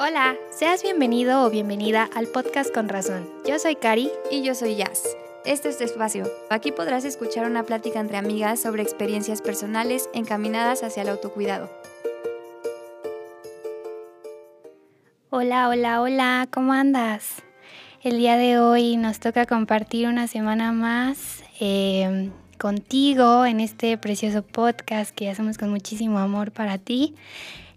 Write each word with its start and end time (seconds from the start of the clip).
Hola, 0.00 0.36
seas 0.50 0.84
bienvenido 0.84 1.44
o 1.44 1.50
bienvenida 1.50 2.08
al 2.14 2.28
podcast 2.28 2.72
Con 2.72 2.88
Razón. 2.88 3.28
Yo 3.44 3.58
soy 3.58 3.74
Cari 3.74 4.08
y 4.30 4.44
yo 4.44 4.54
soy 4.54 4.76
Jazz. 4.76 5.02
Este 5.44 5.70
es 5.70 5.78
tu 5.78 5.82
espacio. 5.82 6.24
Aquí 6.50 6.70
podrás 6.70 7.04
escuchar 7.04 7.50
una 7.50 7.64
plática 7.64 7.98
entre 7.98 8.16
amigas 8.16 8.62
sobre 8.62 8.84
experiencias 8.84 9.42
personales 9.42 10.08
encaminadas 10.14 10.84
hacia 10.84 11.02
el 11.02 11.08
autocuidado. 11.08 11.68
Hola, 15.30 15.68
hola, 15.68 16.00
hola, 16.00 16.46
¿cómo 16.52 16.74
andas? 16.74 17.42
El 18.00 18.18
día 18.18 18.36
de 18.36 18.60
hoy 18.60 18.96
nos 18.96 19.18
toca 19.18 19.46
compartir 19.46 20.06
una 20.06 20.28
semana 20.28 20.70
más 20.70 21.42
eh, 21.58 22.30
contigo 22.56 23.46
en 23.46 23.58
este 23.58 23.98
precioso 23.98 24.42
podcast 24.42 25.12
que 25.12 25.28
hacemos 25.28 25.58
con 25.58 25.70
muchísimo 25.70 26.20
amor 26.20 26.52
para 26.52 26.78
ti. 26.78 27.16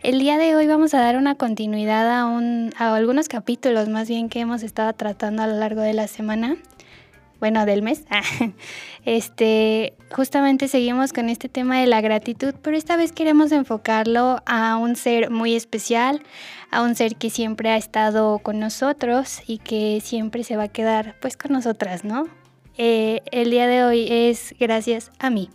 El 0.04 0.18
día 0.18 0.40
de 0.40 0.56
hoy 0.56 0.66
vamos 0.66 0.96
a 0.96 1.00
dar 1.00 1.16
una 1.16 1.36
continuidad 1.36 2.10
a, 2.10 2.96
algunos 2.96 3.30
capítulos 3.30 3.88
más 3.88 4.10
bien 4.10 4.30
que 4.30 4.40
hemos 4.40 4.64
estado 4.64 4.92
tratando 4.94 5.44
a 5.44 5.48
lo 5.48 5.56
largo 5.56 5.82
de 5.82 5.94
la 5.94 6.08
semana, 6.08 6.58
bueno, 7.40 7.68
del 7.68 7.84
mes. 7.84 8.06
este, 9.06 9.94
justamente 10.12 10.68
seguimos 10.70 11.14
con 11.14 11.30
este 11.30 11.50
tema 11.50 11.80
de 11.80 11.86
la 11.86 12.02
gratitud, 12.02 12.56
pero 12.64 12.76
esta 12.76 12.98
vez 12.98 13.12
queremos 13.12 13.52
enfocarlo 13.52 14.42
a 14.48 14.76
un 14.78 14.96
ser 14.96 15.30
muy 15.30 15.54
especial, 15.56 16.24
a 16.72 16.82
un 16.82 16.96
ser 16.96 17.16
que 17.16 17.30
siempre 17.30 17.70
ha 17.70 17.78
estado 17.78 18.40
con 18.40 18.58
nosotros 18.58 19.44
y 19.46 19.60
que 19.60 20.02
siempre 20.04 20.44
se 20.44 20.58
va 20.58 20.64
a 20.64 20.68
quedar 20.68 21.16
pues 21.22 21.38
con 21.38 21.52
nosotras, 21.52 22.04
¿no? 22.04 22.28
Eh, 22.76 23.22
el 23.32 23.52
día 23.52 23.68
de 23.68 23.84
hoy 23.84 24.08
es 24.10 24.56
gracias 24.60 25.12
a 25.20 25.30
mí. 25.30 25.52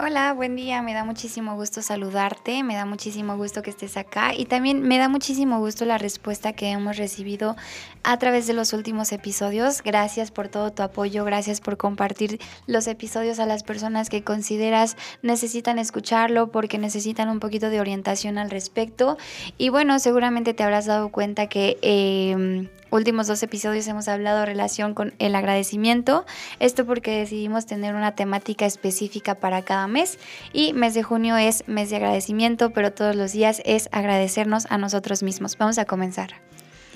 Hola, 0.00 0.32
buen 0.32 0.54
día. 0.54 0.80
Me 0.80 0.94
da 0.94 1.02
muchísimo 1.02 1.56
gusto 1.56 1.82
saludarte, 1.82 2.62
me 2.62 2.76
da 2.76 2.84
muchísimo 2.84 3.36
gusto 3.36 3.62
que 3.62 3.70
estés 3.70 3.96
acá 3.96 4.32
y 4.32 4.44
también 4.44 4.80
me 4.82 4.96
da 4.96 5.08
muchísimo 5.08 5.58
gusto 5.58 5.84
la 5.86 5.98
respuesta 5.98 6.52
que 6.52 6.70
hemos 6.70 6.98
recibido 6.98 7.56
a 8.04 8.16
través 8.16 8.46
de 8.46 8.52
los 8.52 8.72
últimos 8.72 9.10
episodios. 9.10 9.82
Gracias 9.82 10.30
por 10.30 10.46
todo 10.46 10.70
tu 10.70 10.84
apoyo, 10.84 11.24
gracias 11.24 11.60
por 11.60 11.76
compartir 11.76 12.38
los 12.68 12.86
episodios 12.86 13.40
a 13.40 13.46
las 13.46 13.64
personas 13.64 14.08
que 14.08 14.22
consideras 14.22 14.96
necesitan 15.22 15.80
escucharlo 15.80 16.52
porque 16.52 16.78
necesitan 16.78 17.28
un 17.28 17.40
poquito 17.40 17.68
de 17.68 17.80
orientación 17.80 18.38
al 18.38 18.50
respecto. 18.50 19.18
Y 19.56 19.70
bueno, 19.70 19.98
seguramente 19.98 20.54
te 20.54 20.62
habrás 20.62 20.86
dado 20.86 21.08
cuenta 21.08 21.48
que... 21.48 21.76
Eh, 21.82 22.68
últimos 22.90 23.26
dos 23.26 23.42
episodios 23.42 23.86
hemos 23.88 24.08
hablado 24.08 24.46
relación 24.46 24.94
con 24.94 25.14
el 25.18 25.34
agradecimiento. 25.34 26.24
Esto 26.58 26.86
porque 26.86 27.18
decidimos 27.18 27.66
tener 27.66 27.94
una 27.94 28.14
temática 28.14 28.66
específica 28.66 29.34
para 29.34 29.62
cada 29.62 29.86
mes 29.88 30.18
y 30.52 30.72
mes 30.72 30.94
de 30.94 31.02
junio 31.02 31.36
es 31.36 31.64
mes 31.66 31.90
de 31.90 31.96
agradecimiento, 31.96 32.70
pero 32.70 32.92
todos 32.92 33.16
los 33.16 33.32
días 33.32 33.60
es 33.64 33.88
agradecernos 33.92 34.66
a 34.70 34.78
nosotros 34.78 35.22
mismos. 35.22 35.56
Vamos 35.58 35.78
a 35.78 35.84
comenzar. 35.84 36.34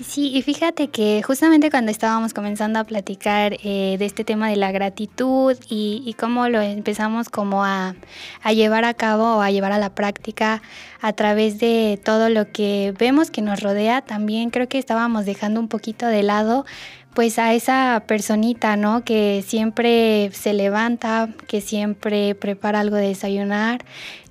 Sí, 0.01 0.31
y 0.33 0.41
fíjate 0.41 0.87
que 0.87 1.21
justamente 1.21 1.69
cuando 1.69 1.91
estábamos 1.91 2.33
comenzando 2.33 2.79
a 2.79 2.83
platicar 2.83 3.53
eh, 3.63 3.95
de 3.99 4.05
este 4.05 4.23
tema 4.23 4.49
de 4.49 4.55
la 4.55 4.71
gratitud 4.71 5.55
y, 5.69 6.15
cómo 6.19 6.49
lo 6.49 6.61
empezamos 6.61 7.29
como 7.29 7.63
a, 7.63 7.95
a, 8.41 8.53
llevar 8.53 8.85
a 8.85 8.95
cabo 8.95 9.37
o 9.37 9.41
a 9.41 9.51
llevar 9.51 9.71
a 9.71 9.77
la 9.77 9.93
práctica 9.93 10.63
a 11.01 11.13
través 11.13 11.59
de 11.59 11.99
todo 12.03 12.29
lo 12.29 12.51
que 12.51 12.93
vemos 12.97 13.29
que 13.29 13.43
nos 13.43 13.61
rodea, 13.61 14.01
también 14.01 14.49
creo 14.49 14.67
que 14.67 14.79
estábamos 14.79 15.25
dejando 15.25 15.59
un 15.59 15.67
poquito 15.67 16.07
de 16.07 16.23
lado 16.23 16.65
pues 17.13 17.39
a 17.39 17.53
esa 17.53 18.03
personita, 18.07 18.75
¿no? 18.75 19.03
Que 19.03 19.43
siempre 19.45 20.31
se 20.33 20.53
levanta, 20.53 21.29
que 21.47 21.61
siempre 21.61 22.35
prepara 22.35 22.79
algo 22.79 22.95
de 22.95 23.09
desayunar, 23.09 23.83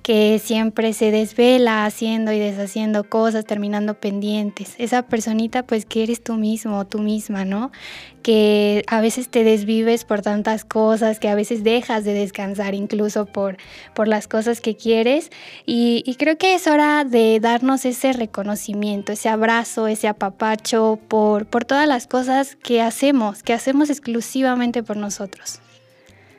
que 0.03 0.37
siempre 0.43 0.91
se 0.91 1.11
desvela 1.11 1.85
haciendo 1.85 2.33
y 2.33 2.39
deshaciendo 2.39 3.05
cosas, 3.05 3.45
terminando 3.45 3.93
pendientes. 3.93 4.75
Esa 4.77 5.03
personita 5.03 5.63
pues 5.63 5.85
que 5.85 6.03
eres 6.03 6.21
tú 6.21 6.33
mismo, 6.33 6.85
tú 6.85 6.99
misma, 6.99 7.45
¿no? 7.45 7.71
Que 8.21 8.83
a 8.87 8.99
veces 8.99 9.29
te 9.29 9.45
desvives 9.45 10.03
por 10.03 10.21
tantas 10.21 10.65
cosas, 10.65 11.19
que 11.19 11.29
a 11.29 11.35
veces 11.35 11.63
dejas 11.63 12.03
de 12.03 12.13
descansar 12.13 12.75
incluso 12.75 13.25
por, 13.25 13.55
por 13.93 14.09
las 14.09 14.27
cosas 14.27 14.59
que 14.59 14.75
quieres. 14.75 15.31
Y, 15.65 16.03
creo 16.19 16.37
que 16.37 16.53
es 16.53 16.67
hora 16.67 17.05
de 17.05 17.39
darnos 17.39 17.85
ese 17.85 18.11
reconocimiento, 18.11 19.13
ese 19.13 19.29
abrazo, 19.29 19.87
ese 19.87 20.09
apapacho 20.09 20.99
por, 21.07 21.45
por 21.45 21.63
todas 21.63 21.87
las 21.87 22.07
cosas 22.07 22.57
que 22.57 22.81
hacemos, 22.81 23.41
que 23.41 23.53
hacemos 23.53 23.89
exclusivamente 23.89 24.83
por 24.83 24.97
nosotros. 24.97 25.61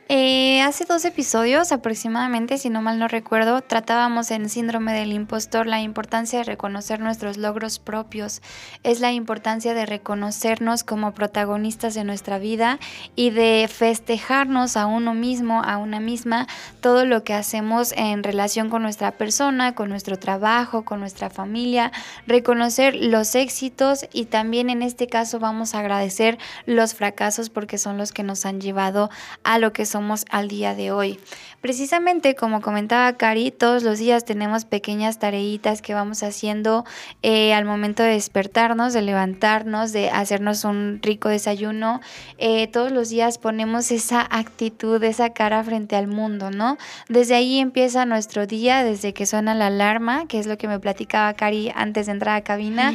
Eh, 0.07 0.61
hace 0.61 0.85
dos 0.85 1.03
episodios 1.03 1.71
aproximadamente, 1.71 2.59
si 2.59 2.69
no 2.69 2.83
mal 2.83 2.99
no 2.99 3.07
recuerdo, 3.07 3.61
tratábamos 3.61 4.29
en 4.29 4.49
Síndrome 4.49 4.93
del 4.93 5.11
Impostor 5.11 5.65
la 5.65 5.81
importancia 5.81 6.37
de 6.37 6.45
reconocer 6.45 6.99
nuestros 6.99 7.37
logros 7.37 7.79
propios, 7.79 8.43
es 8.83 8.99
la 8.99 9.11
importancia 9.13 9.73
de 9.73 9.87
reconocernos 9.87 10.83
como 10.83 11.15
protagonistas 11.15 11.95
de 11.95 12.03
nuestra 12.03 12.37
vida 12.37 12.77
y 13.15 13.31
de 13.31 13.67
festejarnos 13.67 14.77
a 14.77 14.85
uno 14.85 15.15
mismo, 15.15 15.63
a 15.63 15.77
una 15.77 15.99
misma, 15.99 16.45
todo 16.81 17.07
lo 17.07 17.23
que 17.23 17.33
hacemos 17.33 17.91
en 17.93 18.21
relación 18.21 18.69
con 18.69 18.83
nuestra 18.83 19.09
persona, 19.09 19.73
con 19.73 19.89
nuestro 19.89 20.19
trabajo, 20.19 20.85
con 20.85 20.99
nuestra 20.99 21.31
familia, 21.31 21.91
reconocer 22.27 22.95
los 22.95 23.33
éxitos 23.33 24.05
y 24.13 24.25
también 24.25 24.69
en 24.69 24.83
este 24.83 25.07
caso 25.07 25.39
vamos 25.39 25.73
a 25.73 25.79
agradecer 25.79 26.37
los 26.67 26.93
fracasos 26.93 27.49
porque 27.49 27.79
son 27.79 27.97
los 27.97 28.11
que 28.11 28.21
nos 28.21 28.45
han 28.45 28.61
llevado 28.61 29.09
a 29.43 29.57
lo 29.57 29.73
que 29.73 29.87
somos 29.95 30.25
al 30.29 30.49
día 30.49 30.75
de 30.75 30.91
hoy. 30.91 31.21
Precisamente 31.61 32.35
como 32.35 32.59
comentaba 32.59 33.13
Cari, 33.13 33.49
todos 33.49 33.81
los 33.81 33.97
días 33.97 34.25
tenemos 34.25 34.65
pequeñas 34.65 35.19
tareitas 35.19 35.81
que 35.81 35.93
vamos 35.93 36.21
haciendo 36.21 36.83
eh, 37.23 37.53
al 37.53 37.63
momento 37.63 38.03
de 38.03 38.09
despertarnos, 38.09 38.91
de 38.91 39.01
levantarnos, 39.01 39.93
de 39.93 40.09
hacernos 40.09 40.65
un 40.65 40.99
rico 41.01 41.29
desayuno. 41.29 42.01
Eh, 42.37 42.67
todos 42.67 42.91
los 42.91 43.07
días 43.07 43.37
ponemos 43.37 43.89
esa 43.89 44.27
actitud, 44.29 45.01
esa 45.01 45.29
cara 45.29 45.63
frente 45.63 45.95
al 45.95 46.07
mundo, 46.07 46.51
¿no? 46.51 46.77
Desde 47.07 47.35
ahí 47.35 47.59
empieza 47.59 48.05
nuestro 48.05 48.47
día, 48.47 48.83
desde 48.83 49.13
que 49.13 49.25
suena 49.25 49.55
la 49.55 49.67
alarma, 49.67 50.27
que 50.27 50.39
es 50.39 50.45
lo 50.45 50.57
que 50.57 50.67
me 50.67 50.81
platicaba 50.81 51.33
Cari 51.35 51.71
antes 51.73 52.07
de 52.07 52.11
entrar 52.11 52.35
a 52.35 52.43
cabina. 52.43 52.93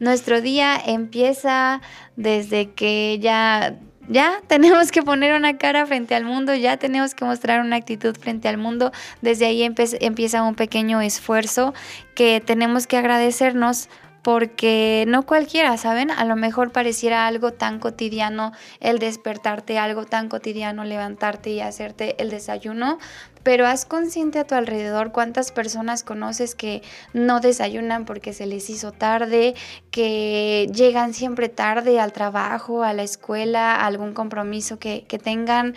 Nuestro 0.00 0.40
día 0.40 0.76
empieza 0.84 1.80
desde 2.16 2.72
que 2.72 3.20
ya 3.20 3.78
ya 4.10 4.42
tenemos 4.46 4.90
que 4.92 5.02
poner 5.02 5.34
una 5.34 5.56
cara 5.56 5.86
frente 5.86 6.14
al 6.14 6.24
mundo, 6.24 6.54
ya 6.54 6.76
tenemos 6.76 7.14
que 7.14 7.24
mostrar 7.24 7.60
una 7.60 7.76
actitud 7.76 8.14
frente 8.16 8.48
al 8.48 8.58
mundo. 8.58 8.92
Desde 9.22 9.46
ahí 9.46 9.62
empieza 9.62 10.42
un 10.42 10.54
pequeño 10.54 11.00
esfuerzo 11.00 11.72
que 12.14 12.42
tenemos 12.44 12.86
que 12.86 12.98
agradecernos 12.98 13.88
porque 14.22 15.04
no 15.08 15.24
cualquiera, 15.24 15.76
¿saben? 15.76 16.10
A 16.10 16.24
lo 16.24 16.36
mejor 16.36 16.72
pareciera 16.72 17.26
algo 17.26 17.52
tan 17.52 17.78
cotidiano 17.78 18.52
el 18.80 18.98
despertarte, 18.98 19.78
algo 19.78 20.04
tan 20.04 20.28
cotidiano 20.28 20.84
levantarte 20.84 21.50
y 21.50 21.60
hacerte 21.60 22.20
el 22.22 22.30
desayuno, 22.30 22.98
pero 23.42 23.66
haz 23.66 23.86
consciente 23.86 24.38
a 24.38 24.44
tu 24.44 24.54
alrededor 24.54 25.12
cuántas 25.12 25.52
personas 25.52 26.04
conoces 26.04 26.54
que 26.54 26.82
no 27.14 27.40
desayunan 27.40 28.04
porque 28.04 28.32
se 28.34 28.46
les 28.46 28.68
hizo 28.68 28.92
tarde, 28.92 29.54
que 29.90 30.70
llegan 30.74 31.14
siempre 31.14 31.48
tarde 31.48 31.98
al 32.00 32.12
trabajo, 32.12 32.82
a 32.82 32.92
la 32.92 33.02
escuela, 33.02 33.76
a 33.76 33.86
algún 33.86 34.12
compromiso 34.12 34.78
que, 34.78 35.04
tengan. 35.22 35.74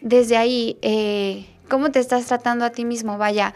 Desde 0.00 0.36
ahí, 0.36 0.78
eh, 0.82 1.46
¿cómo 1.68 1.90
te 1.90 1.98
estás 1.98 2.26
tratando 2.26 2.64
a 2.64 2.70
ti 2.70 2.84
mismo? 2.84 3.18
Vaya, 3.18 3.54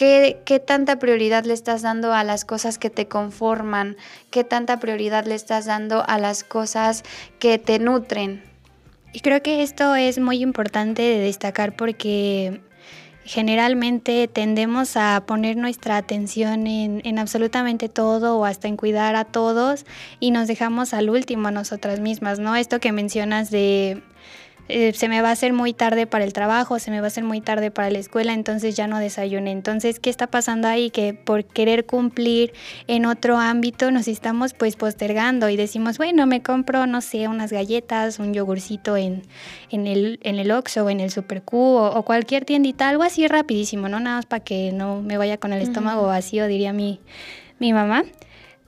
¿Qué, 0.00 0.62
tanta 0.66 0.98
prioridad 0.98 1.44
le 1.44 1.52
estás 1.52 1.82
dando 1.82 2.14
a 2.14 2.24
las 2.24 2.46
cosas 2.46 2.78
que 2.78 2.88
te 2.88 3.06
conforman? 3.06 3.98
¿Qué 4.30 4.44
tanta 4.44 4.80
prioridad 4.80 5.26
le 5.26 5.34
estás 5.34 5.66
dando 5.66 6.02
a 6.08 6.16
las 6.16 6.42
cosas 6.42 7.04
que 7.38 7.58
te 7.58 7.78
nutren? 7.78 8.42
Y 9.12 9.20
creo 9.20 9.42
que 9.42 9.62
esto 9.62 9.94
es 9.96 10.18
muy 10.18 10.40
importante 10.40 11.02
de 11.02 11.18
destacar 11.18 11.76
porque 11.76 12.62
generalmente 13.24 14.26
tendemos 14.26 14.96
a 14.96 15.22
poner 15.26 15.58
nuestra 15.58 15.98
atención 15.98 16.66
en, 16.66 17.02
en, 17.04 17.18
absolutamente 17.18 17.90
todo 17.90 18.38
o 18.38 18.46
hasta 18.46 18.68
en 18.68 18.78
cuidar 18.78 19.16
a 19.16 19.26
todos 19.26 19.84
y 20.18 20.30
nos 20.30 20.48
dejamos 20.48 20.94
al 20.94 21.10
último 21.10 21.48
a 21.48 21.50
nosotras 21.50 22.00
mismas, 22.00 22.38
¿no? 22.38 22.56
Esto 22.56 22.80
que 22.80 22.92
mencionas 22.92 23.50
de 23.50 24.02
eh, 24.70 24.92
se 24.94 25.08
me 25.08 25.20
va 25.20 25.28
a 25.28 25.32
hacer 25.32 25.52
muy 25.52 25.72
tarde 25.72 26.06
para 26.06 26.24
el 26.24 26.32
trabajo, 26.32 26.78
se 26.78 26.90
me 26.90 27.00
va 27.00 27.06
a 27.06 27.08
hacer 27.08 27.24
muy 27.24 27.40
tarde 27.40 27.70
para 27.70 27.90
la 27.90 27.98
escuela, 27.98 28.32
entonces 28.32 28.76
ya 28.76 28.86
no 28.86 28.98
desayuné. 28.98 29.50
Entonces, 29.50 30.00
¿qué 30.00 30.10
está 30.10 30.28
pasando 30.28 30.68
ahí? 30.68 30.90
Que 30.90 31.14
por 31.14 31.44
querer 31.44 31.86
cumplir 31.86 32.52
en 32.86 33.06
otro 33.06 33.36
ámbito 33.38 33.90
nos 33.90 34.08
estamos 34.08 34.54
pues 34.54 34.76
postergando 34.76 35.48
y 35.48 35.56
decimos, 35.56 35.98
bueno, 35.98 36.26
me 36.26 36.42
compro, 36.42 36.86
no 36.86 37.00
sé, 37.00 37.28
unas 37.28 37.52
galletas, 37.52 38.18
un 38.18 38.32
yogurcito 38.32 38.96
en, 38.96 39.22
en, 39.70 39.86
el, 39.86 40.20
en 40.22 40.38
el 40.38 40.50
Oxxo 40.50 40.84
o 40.84 40.90
en 40.90 41.00
el 41.00 41.10
Super 41.10 41.42
Q 41.42 41.56
o, 41.58 42.02
cualquier 42.04 42.44
tiendita, 42.44 42.88
algo 42.88 43.02
así 43.02 43.26
rapidísimo, 43.26 43.88
¿no? 43.88 44.00
Nada 44.00 44.16
más 44.16 44.26
para 44.26 44.42
que 44.42 44.72
no 44.72 45.02
me 45.02 45.18
vaya 45.18 45.36
con 45.38 45.52
el 45.52 45.62
estómago 45.62 46.06
vacío, 46.06 46.46
diría 46.46 46.72
mi, 46.72 47.00
mi 47.58 47.72
mamá 47.72 48.04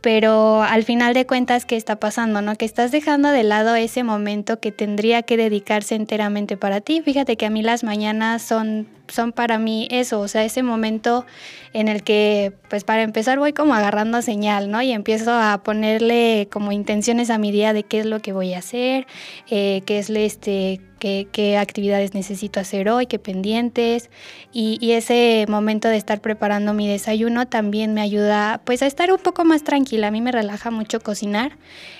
pero 0.03 0.63
al 0.63 0.83
final 0.83 1.15
de 1.15 1.27
cuentas, 1.27 1.65
¿qué 1.65 1.77
está 1.77 1.97
pasando? 1.97 2.43
¿No? 2.43 2.57
Que 2.57 2.65
estás 2.65 2.91
dejando 2.91 3.31
de 3.31 3.45
lado 3.45 3.75
ese 3.77 4.03
momento 4.03 4.61
que 4.61 4.73
tendría 4.73 5.23
que 5.23 5.37
dedicarse 5.37 5.95
enteramente 5.95 6.57
para 6.57 6.81
ti. 6.81 7.01
Fíjate 7.03 7.37
que 7.37 7.47
a 7.47 7.51
mí 7.51 7.63
las 7.63 7.85
mañanas 7.85 8.43
son 8.43 8.89
son 9.13 9.33
para 9.33 9.59
mí 9.59 9.87
eso, 9.91 10.21
o 10.21 10.29
sea, 10.29 10.45
ese 10.45 10.63
momento 10.63 11.27
en 11.73 11.89
el 11.89 12.03
que, 12.03 12.53
pues 12.69 12.85
para 12.85 13.03
empezar 13.03 13.39
voy 13.39 13.53
como 13.53 13.75
agarrando 13.75 14.23
señal, 14.23 14.71
¿no? 14.71 14.81
Y 14.83 14.93
empiezo 14.93 15.33
a 15.33 15.63
ponerle 15.63 16.49
como 16.51 16.73
intenciones 16.73 17.31
a 17.31 17.39
mi 17.39 17.53
día 17.53 17.73
de 17.73 17.83
qué 17.83 18.01
es 18.01 18.07
lo 18.07 18.21
que 18.21 18.33
voy 18.33 18.55
a 18.55 18.59
hacer, 18.59 19.07
eh, 19.51 19.83
qué 19.85 19.99
es 19.99 20.11
este, 20.11 20.81
qué, 20.99 21.29
qué, 21.31 21.59
actividades 21.59 22.15
necesito 22.15 22.59
hacer 22.61 22.89
hoy, 22.89 23.07
qué 23.07 23.19
pendientes. 23.19 24.11
Y, 24.53 24.79
y, 24.81 24.93
ese 24.93 25.45
momento 25.49 25.89
de 25.89 25.97
estar 25.97 26.21
preparando 26.21 26.73
mi 26.75 26.89
desayuno 26.89 27.47
también 27.47 27.93
me 27.95 28.01
ayuda 28.01 28.61
pues 28.65 28.83
a 28.83 28.87
estar 28.87 29.13
un 29.13 29.19
poco 29.19 29.45
más 29.45 29.63
tranquila. 29.65 30.09
A 30.09 30.11
mí 30.11 30.21
me 30.21 30.33
relaja 30.33 30.71
mucho 30.71 31.01
cocinar. 31.01 31.59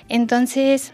Entonces 0.09 0.93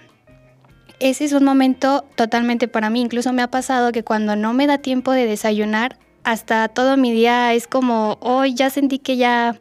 ese 1.00 1.24
es 1.24 1.32
un 1.32 1.44
momento 1.44 2.04
totalmente 2.16 2.68
para 2.68 2.90
mí. 2.90 3.00
Incluso 3.00 3.32
me 3.32 3.42
ha 3.42 3.50
pasado 3.50 3.92
que 3.92 4.02
cuando 4.02 4.36
no 4.36 4.52
me 4.52 4.66
da 4.66 4.78
tiempo 4.78 5.12
de 5.12 5.26
desayunar, 5.26 5.96
hasta 6.24 6.68
todo 6.68 6.96
mi 6.96 7.12
día 7.12 7.54
es 7.54 7.66
como, 7.66 8.18
hoy 8.20 8.54
ya 8.54 8.70
sentí 8.70 8.98
que 8.98 9.16
ya 9.16 9.58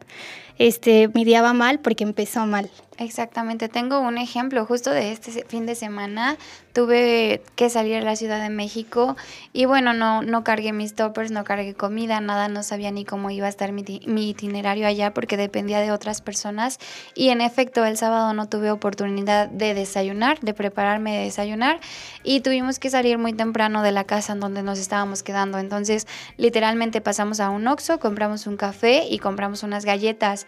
este, 0.57 1.09
mi 1.13 1.25
día 1.25 1.41
va 1.41 1.53
mal 1.53 1.79
porque 1.79 2.03
empezó 2.03 2.45
mal. 2.45 2.69
Exactamente, 2.99 3.69
tengo 3.69 3.99
un 3.99 4.17
ejemplo 4.17 4.65
justo 4.65 4.89
de 4.89 5.11
este 5.11 5.45
fin 5.45 5.67
de 5.67 5.75
semana 5.75 6.35
tuve 6.73 7.41
que 7.55 7.71
salir 7.71 7.97
a 7.97 8.01
la 8.01 8.15
Ciudad 8.15 8.39
de 8.39 8.49
México 8.49 9.15
y 9.51 9.65
bueno, 9.65 9.93
no, 9.93 10.21
no 10.21 10.43
cargué 10.43 10.73
mis 10.73 10.93
toppers, 10.93 11.31
no 11.31 11.43
cargué 11.43 11.73
comida, 11.73 12.21
nada, 12.21 12.49
no 12.49 12.61
sabía 12.61 12.91
ni 12.91 13.05
cómo 13.05 13.31
iba 13.31 13.47
a 13.47 13.49
estar 13.49 13.71
mi, 13.71 13.83
mi 14.05 14.29
itinerario 14.29 14.85
allá 14.85 15.11
porque 15.11 15.37
dependía 15.37 15.79
de 15.79 15.91
otras 15.91 16.21
personas 16.21 16.79
y 17.15 17.29
en 17.29 17.41
efecto 17.41 17.85
el 17.85 17.97
sábado 17.97 18.33
no 18.33 18.47
tuve 18.47 18.69
oportunidad 18.69 19.47
de 19.47 19.75
desayunar, 19.75 20.39
de 20.41 20.53
prepararme 20.55 21.17
de 21.17 21.23
desayunar 21.25 21.79
y 22.23 22.41
tuvimos 22.41 22.77
que 22.77 22.91
salir 22.91 23.17
muy 23.17 23.33
temprano 23.33 23.81
de 23.81 23.91
la 23.91 24.03
casa 24.03 24.33
en 24.33 24.39
donde 24.39 24.61
nos 24.61 24.77
estábamos 24.77 25.21
quedando, 25.21 25.59
entonces 25.59 26.07
literalmente 26.37 27.01
pasamos 27.01 27.39
a 27.39 27.49
un 27.49 27.67
Oxxo, 27.67 27.99
compramos 27.99 28.45
un 28.45 28.57
café 28.57 29.05
y 29.09 29.19
compramos 29.19 29.63
unas 29.63 29.85
galletas 29.85 30.47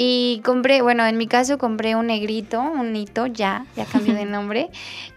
y 0.00 0.40
compré, 0.44 0.80
bueno, 0.80 1.04
en 1.06 1.16
mi 1.16 1.26
caso 1.26 1.58
compré 1.58 1.96
un 1.96 2.06
negrito, 2.06 2.60
un 2.60 2.94
hito, 2.94 3.26
ya, 3.26 3.66
ya 3.74 3.84
cambió 3.84 4.14
de 4.14 4.24
nombre 4.26 4.70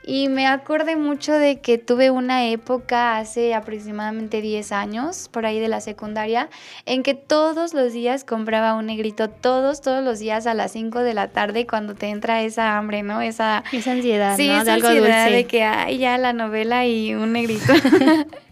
y 0.03 0.27
me 0.27 0.47
acordé 0.47 0.95
mucho 0.95 1.33
de 1.33 1.59
que 1.59 1.77
tuve 1.77 2.09
una 2.09 2.47
época 2.47 3.19
hace 3.19 3.53
aproximadamente 3.53 4.41
10 4.41 4.71
años, 4.71 5.29
por 5.29 5.45
ahí 5.45 5.59
de 5.59 5.67
la 5.67 5.81
secundaria, 5.81 6.49
en 6.87 7.03
que 7.03 7.13
todos 7.13 7.75
los 7.75 7.93
días 7.93 8.23
compraba 8.23 8.73
un 8.73 8.87
negrito, 8.87 9.29
todos, 9.29 9.81
todos 9.81 10.03
los 10.03 10.17
días 10.17 10.47
a 10.47 10.55
las 10.55 10.71
5 10.71 11.01
de 11.01 11.13
la 11.13 11.27
tarde 11.27 11.67
cuando 11.67 11.93
te 11.93 12.07
entra 12.07 12.41
esa 12.41 12.79
hambre, 12.79 13.03
¿no? 13.03 13.21
Esa, 13.21 13.63
esa 13.71 13.91
ansiedad, 13.91 14.35
sí, 14.35 14.47
¿no? 14.47 14.55
Esa 14.55 14.63
de 14.63 14.71
ansiedad 14.71 15.29
de 15.29 15.45
que 15.45 15.63
hay 15.63 15.99
ya 15.99 16.17
la 16.17 16.33
novela 16.33 16.87
y 16.87 17.13
un 17.13 17.33
negrito. 17.33 17.71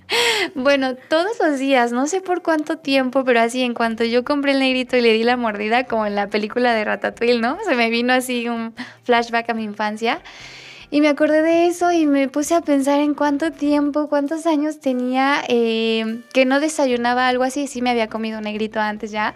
Bueno, 0.56 0.96
todos 0.96 1.40
los 1.40 1.60
días, 1.60 1.92
no 1.92 2.08
sé 2.08 2.22
por 2.22 2.42
cuánto 2.42 2.78
tiempo, 2.78 3.24
pero 3.24 3.40
así 3.42 3.62
en 3.62 3.74
cuanto 3.74 4.04
yo 4.04 4.24
compré 4.24 4.54
el 4.54 4.60
negrito 4.60 4.98
y 4.98 5.02
le 5.02 5.14
di 5.14 5.24
la 5.24 5.38
mordida, 5.38 5.84
como 5.86 6.06
en 6.06 6.16
la 6.16 6.28
película 6.28 6.74
de 6.74 6.84
Ratatouille, 6.84 7.40
¿no? 7.40 7.58
Se 7.68 7.76
me 7.76 7.90
vino 7.90 8.14
así 8.14 8.48
un 8.48 8.74
flashback 9.04 9.50
a 9.50 9.54
mi 9.54 9.64
infancia. 9.64 10.22
Y 10.92 11.02
me 11.02 11.08
acordé 11.08 11.44
de 11.44 11.68
eso 11.68 11.92
y 11.92 12.08
me 12.08 12.28
puse 12.30 12.56
a 12.56 12.62
pensar 12.62 13.00
en 13.00 13.14
cuánto 13.14 13.52
tiempo, 13.52 14.10
cuántos 14.10 14.48
años 14.48 14.80
tenía 14.80 15.44
eh, 15.48 16.24
que 16.34 16.46
no 16.46 16.60
desayunaba 16.60 17.28
algo 17.28 17.44
así. 17.44 17.68
Sí 17.68 17.84
me 17.84 17.92
había 17.92 18.08
comido 18.08 18.42
negrito 18.42 18.80
antes 18.80 19.12
ya, 19.12 19.36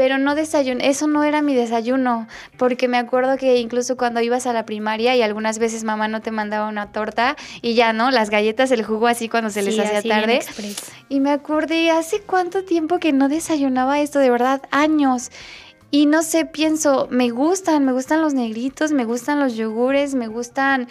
pero 0.00 0.16
no 0.16 0.34
desayuné, 0.34 0.88
eso 0.88 1.06
no 1.08 1.24
era 1.24 1.42
mi 1.42 1.54
desayuno, 1.54 2.26
porque 2.56 2.88
me 2.88 2.96
acuerdo 2.96 3.36
que 3.36 3.58
incluso 3.58 3.98
cuando 3.98 4.22
ibas 4.22 4.46
a 4.46 4.54
la 4.54 4.64
primaria 4.64 5.14
y 5.14 5.20
algunas 5.20 5.58
veces 5.58 5.84
mamá 5.84 6.08
no 6.08 6.22
te 6.22 6.30
mandaba 6.30 6.70
una 6.70 6.90
torta 6.90 7.36
y 7.60 7.74
ya, 7.74 7.92
¿no? 7.92 8.10
Las 8.10 8.30
galletas, 8.30 8.70
el 8.70 8.82
jugo 8.82 9.08
así 9.08 9.28
cuando 9.28 9.50
se 9.50 9.60
les 9.60 9.78
hacía 9.78 10.00
tarde. 10.00 10.40
Y 11.10 11.20
me 11.20 11.30
acordé, 11.30 11.90
¿hace 11.90 12.22
cuánto 12.22 12.64
tiempo 12.64 12.98
que 12.98 13.12
no 13.12 13.28
desayunaba 13.28 14.00
esto? 14.00 14.20
De 14.20 14.30
verdad, 14.30 14.62
años. 14.70 15.30
Y 15.90 16.06
no 16.06 16.22
sé, 16.22 16.46
pienso, 16.46 17.06
me 17.10 17.28
gustan, 17.28 17.84
me 17.84 17.92
gustan 17.92 18.22
los 18.22 18.32
negritos, 18.32 18.92
me 18.92 19.04
gustan 19.04 19.38
los 19.38 19.54
yogures, 19.54 20.14
me 20.14 20.28
gustan 20.28 20.88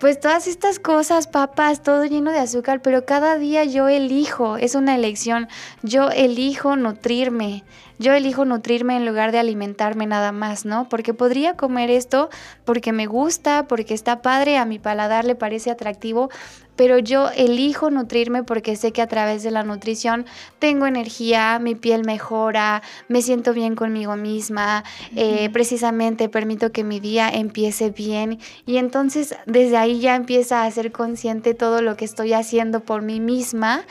pues 0.00 0.20
todas 0.20 0.46
estas 0.46 0.78
cosas, 0.78 1.26
papas, 1.26 1.82
todo 1.82 2.04
lleno 2.04 2.30
de 2.30 2.38
azúcar, 2.38 2.82
pero 2.82 3.04
cada 3.04 3.36
día 3.36 3.64
yo 3.64 3.88
elijo, 3.88 4.56
es 4.56 4.74
una 4.74 4.94
elección, 4.94 5.48
yo 5.82 6.10
elijo 6.10 6.76
nutrirme, 6.76 7.64
yo 7.98 8.12
elijo 8.12 8.44
nutrirme 8.44 8.96
en 8.96 9.06
lugar 9.06 9.32
de 9.32 9.38
alimentarme 9.38 10.06
nada 10.06 10.32
más, 10.32 10.64
¿no? 10.64 10.88
Porque 10.88 11.14
podría 11.14 11.56
comer 11.56 11.90
esto 11.90 12.30
porque 12.64 12.92
me 12.92 13.06
gusta, 13.06 13.66
porque 13.66 13.94
está 13.94 14.22
padre, 14.22 14.56
a 14.56 14.64
mi 14.64 14.78
paladar 14.78 15.24
le 15.24 15.34
parece 15.34 15.70
atractivo, 15.70 16.30
pero 16.78 17.00
yo 17.00 17.28
elijo 17.30 17.90
nutrirme 17.90 18.44
porque 18.44 18.76
sé 18.76 18.92
que 18.92 19.02
a 19.02 19.08
través 19.08 19.42
de 19.42 19.50
la 19.50 19.64
nutrición 19.64 20.26
tengo 20.60 20.86
energía, 20.86 21.58
mi 21.58 21.74
piel 21.74 22.04
mejora, 22.04 22.82
me 23.08 23.20
siento 23.20 23.52
bien 23.52 23.74
conmigo 23.74 24.14
misma, 24.14 24.84
eh, 25.16 25.50
precisamente 25.52 26.28
permito 26.28 26.70
que 26.70 26.84
mi 26.84 27.00
día 27.00 27.28
empiece 27.28 27.90
bien 27.90 28.38
y 28.64 28.76
entonces 28.76 29.34
desde 29.46 29.76
ahí 29.76 29.98
ya 29.98 30.14
empieza 30.14 30.62
a 30.62 30.70
ser 30.70 30.92
consciente 30.92 31.52
todo 31.52 31.82
lo 31.82 31.96
que 31.96 32.04
estoy 32.04 32.32
haciendo 32.32 32.78
por 32.78 33.02
mí 33.02 33.18
misma 33.18 33.84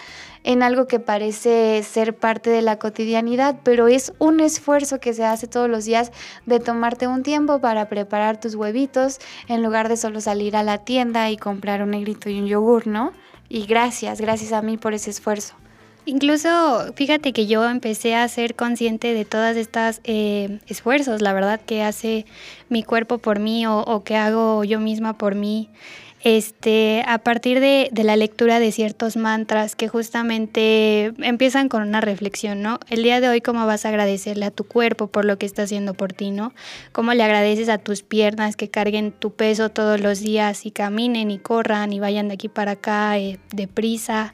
en 0.47 0.63
algo 0.63 0.87
que 0.87 1.01
parece 1.01 1.83
ser 1.83 2.15
parte 2.15 2.49
de 2.49 2.61
la 2.61 2.79
cotidianidad, 2.79 3.57
pero 3.63 3.89
es 3.89 4.13
un 4.17 4.39
esfuerzo 4.39 5.01
que 5.01 5.13
se 5.13 5.25
hace 5.25 5.45
todos 5.45 5.69
los 5.69 5.83
días 5.83 6.13
de 6.45 6.61
tomarte 6.61 7.05
un 7.05 7.21
tiempo 7.21 7.59
para 7.59 7.89
preparar 7.89 8.39
tus 8.39 8.55
huevitos 8.55 9.19
en 9.49 9.61
lugar 9.61 9.89
de 9.89 9.97
solo 9.97 10.21
salir 10.21 10.55
a 10.55 10.63
la 10.63 10.77
tienda 10.77 11.29
y 11.29 11.35
comprar 11.35 11.83
un 11.83 11.91
negrito 11.91 12.29
y 12.29 12.39
un 12.39 12.47
yogur, 12.47 12.87
¿no? 12.87 13.11
Y 13.49 13.65
gracias, 13.65 14.21
gracias 14.21 14.53
a 14.53 14.61
mí 14.61 14.77
por 14.77 14.93
ese 14.93 15.09
esfuerzo. 15.09 15.53
Incluso, 16.05 16.93
fíjate 16.95 17.33
que 17.33 17.45
yo 17.45 17.69
empecé 17.69 18.15
a 18.15 18.25
ser 18.29 18.55
consciente 18.55 19.13
de 19.13 19.25
todas 19.25 19.57
estas 19.57 19.99
eh, 20.05 20.59
esfuerzos, 20.65 21.21
la 21.21 21.33
verdad, 21.33 21.59
que 21.59 21.83
hace 21.83 22.25
mi 22.69 22.83
cuerpo 22.83 23.17
por 23.17 23.39
mí 23.39 23.67
o, 23.67 23.79
o 23.79 24.05
que 24.05 24.15
hago 24.15 24.63
yo 24.63 24.79
misma 24.79 25.17
por 25.17 25.35
mí 25.35 25.69
este, 26.23 27.03
a 27.05 27.19
partir 27.19 27.59
de, 27.59 27.89
de, 27.91 28.03
la 28.03 28.15
lectura 28.15 28.59
de 28.59 28.71
ciertos 28.71 29.17
mantras 29.17 29.75
que 29.75 29.87
justamente 29.87 31.13
empiezan 31.19 31.69
con 31.69 31.83
una 31.83 32.01
reflexión, 32.01 32.61
¿no? 32.61 32.79
El 32.89 33.03
día 33.03 33.21
de 33.21 33.29
hoy, 33.29 33.41
¿cómo 33.41 33.65
vas 33.65 33.85
a 33.85 33.89
agradecerle 33.89 34.45
a 34.45 34.51
tu 34.51 34.63
cuerpo 34.63 35.07
por 35.07 35.25
lo 35.25 35.37
que 35.37 35.45
está 35.45 35.63
haciendo 35.63 35.93
por 35.93 36.13
ti, 36.13 36.31
¿no? 36.31 36.53
¿Cómo 36.91 37.13
le 37.13 37.23
agradeces 37.23 37.69
a 37.69 37.77
tus 37.77 38.01
piernas 38.01 38.55
que 38.55 38.69
carguen 38.69 39.11
tu 39.11 39.33
peso 39.33 39.69
todos 39.69 40.01
los 40.01 40.19
días 40.19 40.65
y 40.65 40.71
caminen 40.71 41.29
y 41.29 41.37
corran 41.37 41.93
y 41.93 41.99
vayan 41.99 42.29
de 42.29 42.33
aquí 42.33 42.49
para 42.49 42.71
acá 42.71 43.17
eh, 43.19 43.39
deprisa? 43.53 44.33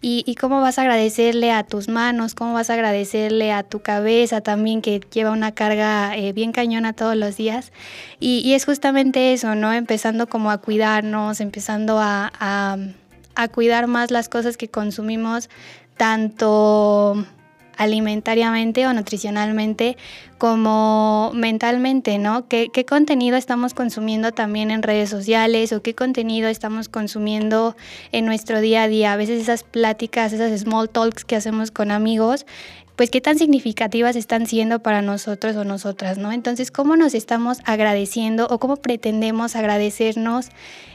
Y, 0.00 0.36
cómo 0.36 0.60
vas 0.60 0.78
a 0.78 0.82
agradecerle 0.82 1.50
a 1.50 1.64
tus 1.64 1.88
manos, 1.88 2.36
cómo 2.36 2.52
vas 2.52 2.70
a 2.70 2.74
agradecerle 2.74 3.52
a 3.52 3.64
tu 3.64 3.80
cabeza 3.80 4.40
también 4.40 4.80
que 4.80 5.00
lleva 5.12 5.32
una 5.32 5.52
carga 5.52 6.16
eh, 6.16 6.32
bien 6.32 6.52
cañona 6.52 6.92
todos 6.92 7.16
los 7.16 7.36
días. 7.36 7.72
Y, 8.20 8.52
es 8.54 8.64
justamente 8.64 9.32
eso, 9.32 9.56
¿no? 9.56 9.72
Empezando 9.72 10.28
como 10.28 10.52
a 10.52 10.58
cuidarnos, 10.58 11.40
empezando 11.40 11.98
a, 11.98 12.30
a 13.34 13.48
cuidar 13.48 13.88
más 13.88 14.12
las 14.12 14.28
cosas 14.28 14.56
que 14.56 14.68
consumimos, 14.68 15.50
tanto 15.96 17.26
alimentariamente 17.78 18.86
o 18.86 18.92
nutricionalmente 18.92 19.96
como 20.36 21.32
mentalmente, 21.34 22.18
¿no? 22.18 22.46
¿Qué, 22.48 22.68
¿Qué, 22.72 22.84
contenido 22.84 23.36
estamos 23.36 23.72
consumiendo 23.72 24.32
también 24.32 24.70
en 24.70 24.82
redes 24.82 25.08
sociales 25.08 25.72
o 25.72 25.82
qué 25.82 25.94
contenido 25.94 26.48
estamos 26.48 26.88
consumiendo 26.88 27.76
en 28.12 28.26
nuestro 28.26 28.60
día 28.60 28.82
a 28.82 28.88
día? 28.88 29.12
A 29.12 29.16
veces 29.16 29.40
esas 29.40 29.62
pláticas, 29.62 30.32
esas 30.32 30.60
small 30.60 30.90
talks 30.90 31.24
que 31.24 31.36
hacemos 31.36 31.70
con 31.70 31.90
amigos, 31.90 32.44
pues 32.98 33.10
qué 33.10 33.20
tan 33.20 33.38
significativas 33.38 34.16
están 34.16 34.48
siendo 34.48 34.80
para 34.80 35.02
nosotros 35.02 35.54
o 35.54 35.62
nosotras, 35.62 36.18
¿no? 36.18 36.32
Entonces, 36.32 36.72
¿cómo 36.72 36.96
nos 36.96 37.14
estamos 37.14 37.58
agradeciendo 37.64 38.48
o 38.48 38.58
cómo 38.58 38.76
pretendemos 38.76 39.54
agradecernos 39.54 40.48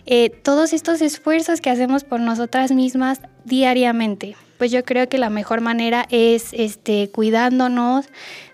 eh, 0.05 0.29
todos 0.29 0.73
estos 0.73 1.01
esfuerzos 1.01 1.61
que 1.61 1.69
hacemos 1.69 2.03
por 2.03 2.19
nosotras 2.19 2.73
mismas 2.73 3.21
diariamente? 3.45 4.35
Pues 4.63 4.71
yo 4.71 4.85
creo 4.85 5.09
que 5.09 5.17
la 5.17 5.29
mejor 5.29 5.59
manera 5.59 6.05
es 6.09 6.53
este, 6.53 7.11
cuidándonos, 7.11 8.05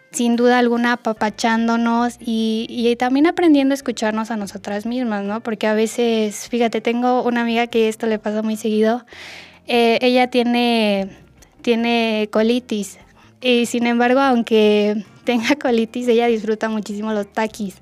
sin 0.10 0.36
duda 0.36 0.58
alguna 0.58 0.94
apapachándonos 0.94 2.18
y, 2.20 2.66
y, 2.68 2.96
también 2.96 3.28
aprendiendo 3.28 3.74
a 3.74 3.76
escucharnos 3.76 4.32
a 4.32 4.36
nosotras 4.36 4.88
mismas, 4.88 5.24
¿no? 5.24 5.42
Porque 5.42 5.68
a 5.68 5.76
veces, 5.76 6.50
fíjate, 6.50 6.82
tengo 6.82 7.22
una 7.22 7.42
amiga 7.42 7.68
que 7.68 7.90
esto 7.90 8.08
le 8.08 8.18
pasa 8.18 8.42
muy 8.42 8.56
seguido. 8.56 9.06
Eh, 9.68 10.00
ella 10.02 10.32
tiene, 10.32 11.12
tiene 11.62 12.28
colitis 12.32 12.98
y 13.40 13.68
sin 13.68 13.86
embargo, 13.86 14.20
aunque 14.20 15.06
tenga 15.26 15.56
colitis, 15.62 16.08
ella 16.08 16.26
disfruta 16.26 16.70
muchísimo 16.70 17.14
los 17.14 17.32
taquis. 17.32 17.76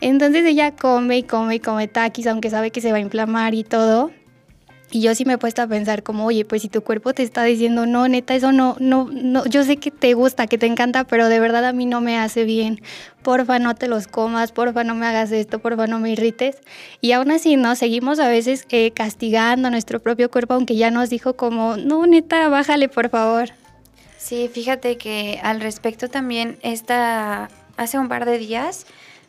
Entonces 0.00 0.46
ella 0.46 0.70
come 0.70 1.18
y 1.18 1.22
come 1.24 1.56
y 1.56 1.60
come 1.60 1.88
taquis, 1.88 2.26
aunque 2.26 2.48
sabe 2.48 2.70
que 2.70 2.80
se 2.80 2.90
va 2.90 2.96
a 2.96 3.00
inflamar 3.00 3.52
y 3.52 3.64
todo. 3.64 4.12
Y 4.96 5.02
yo 5.02 5.14
sí 5.14 5.26
me 5.26 5.34
he 5.34 5.38
puesto 5.38 5.60
a 5.60 5.66
pensar 5.66 6.02
como, 6.02 6.24
oye, 6.24 6.46
pues 6.46 6.62
si 6.62 6.70
tu 6.70 6.80
cuerpo 6.80 7.12
te 7.12 7.22
está 7.22 7.44
diciendo, 7.44 7.84
no, 7.84 8.08
neta, 8.08 8.34
eso 8.34 8.50
no, 8.50 8.76
no, 8.80 9.10
no, 9.12 9.44
yo 9.44 9.62
sé 9.62 9.76
que 9.76 9.90
te 9.90 10.14
gusta, 10.14 10.46
que 10.46 10.56
te 10.56 10.64
encanta, 10.64 11.04
pero 11.04 11.28
de 11.28 11.38
verdad 11.38 11.66
a 11.66 11.74
mí 11.74 11.84
no 11.84 12.00
me 12.00 12.18
hace 12.18 12.44
bien. 12.44 12.80
Porfa, 13.22 13.58
no 13.58 13.74
te 13.74 13.88
los 13.88 14.06
comas, 14.06 14.52
porfa, 14.52 14.84
no 14.84 14.94
me 14.94 15.04
hagas 15.04 15.32
esto, 15.32 15.58
porfa, 15.58 15.86
no 15.86 15.98
me 15.98 16.12
irrites. 16.12 16.56
Y 17.02 17.12
aún 17.12 17.30
así, 17.30 17.56
¿no? 17.56 17.76
Seguimos 17.76 18.20
a 18.20 18.28
veces 18.28 18.64
eh, 18.70 18.90
castigando 18.92 19.68
a 19.68 19.70
nuestro 19.70 20.00
propio 20.00 20.30
cuerpo, 20.30 20.54
aunque 20.54 20.76
ya 20.76 20.90
nos 20.90 21.10
dijo 21.10 21.36
como, 21.36 21.76
no, 21.76 22.06
neta, 22.06 22.48
bájale, 22.48 22.88
por 22.88 23.10
favor. 23.10 23.50
Sí, 24.16 24.48
fíjate 24.50 24.96
que 24.96 25.38
al 25.42 25.60
respecto 25.60 26.08
también 26.08 26.56
esta 26.62 27.50
hace 27.76 27.98
un 27.98 28.08
par 28.08 28.24
de 28.24 28.38
días 28.38 28.86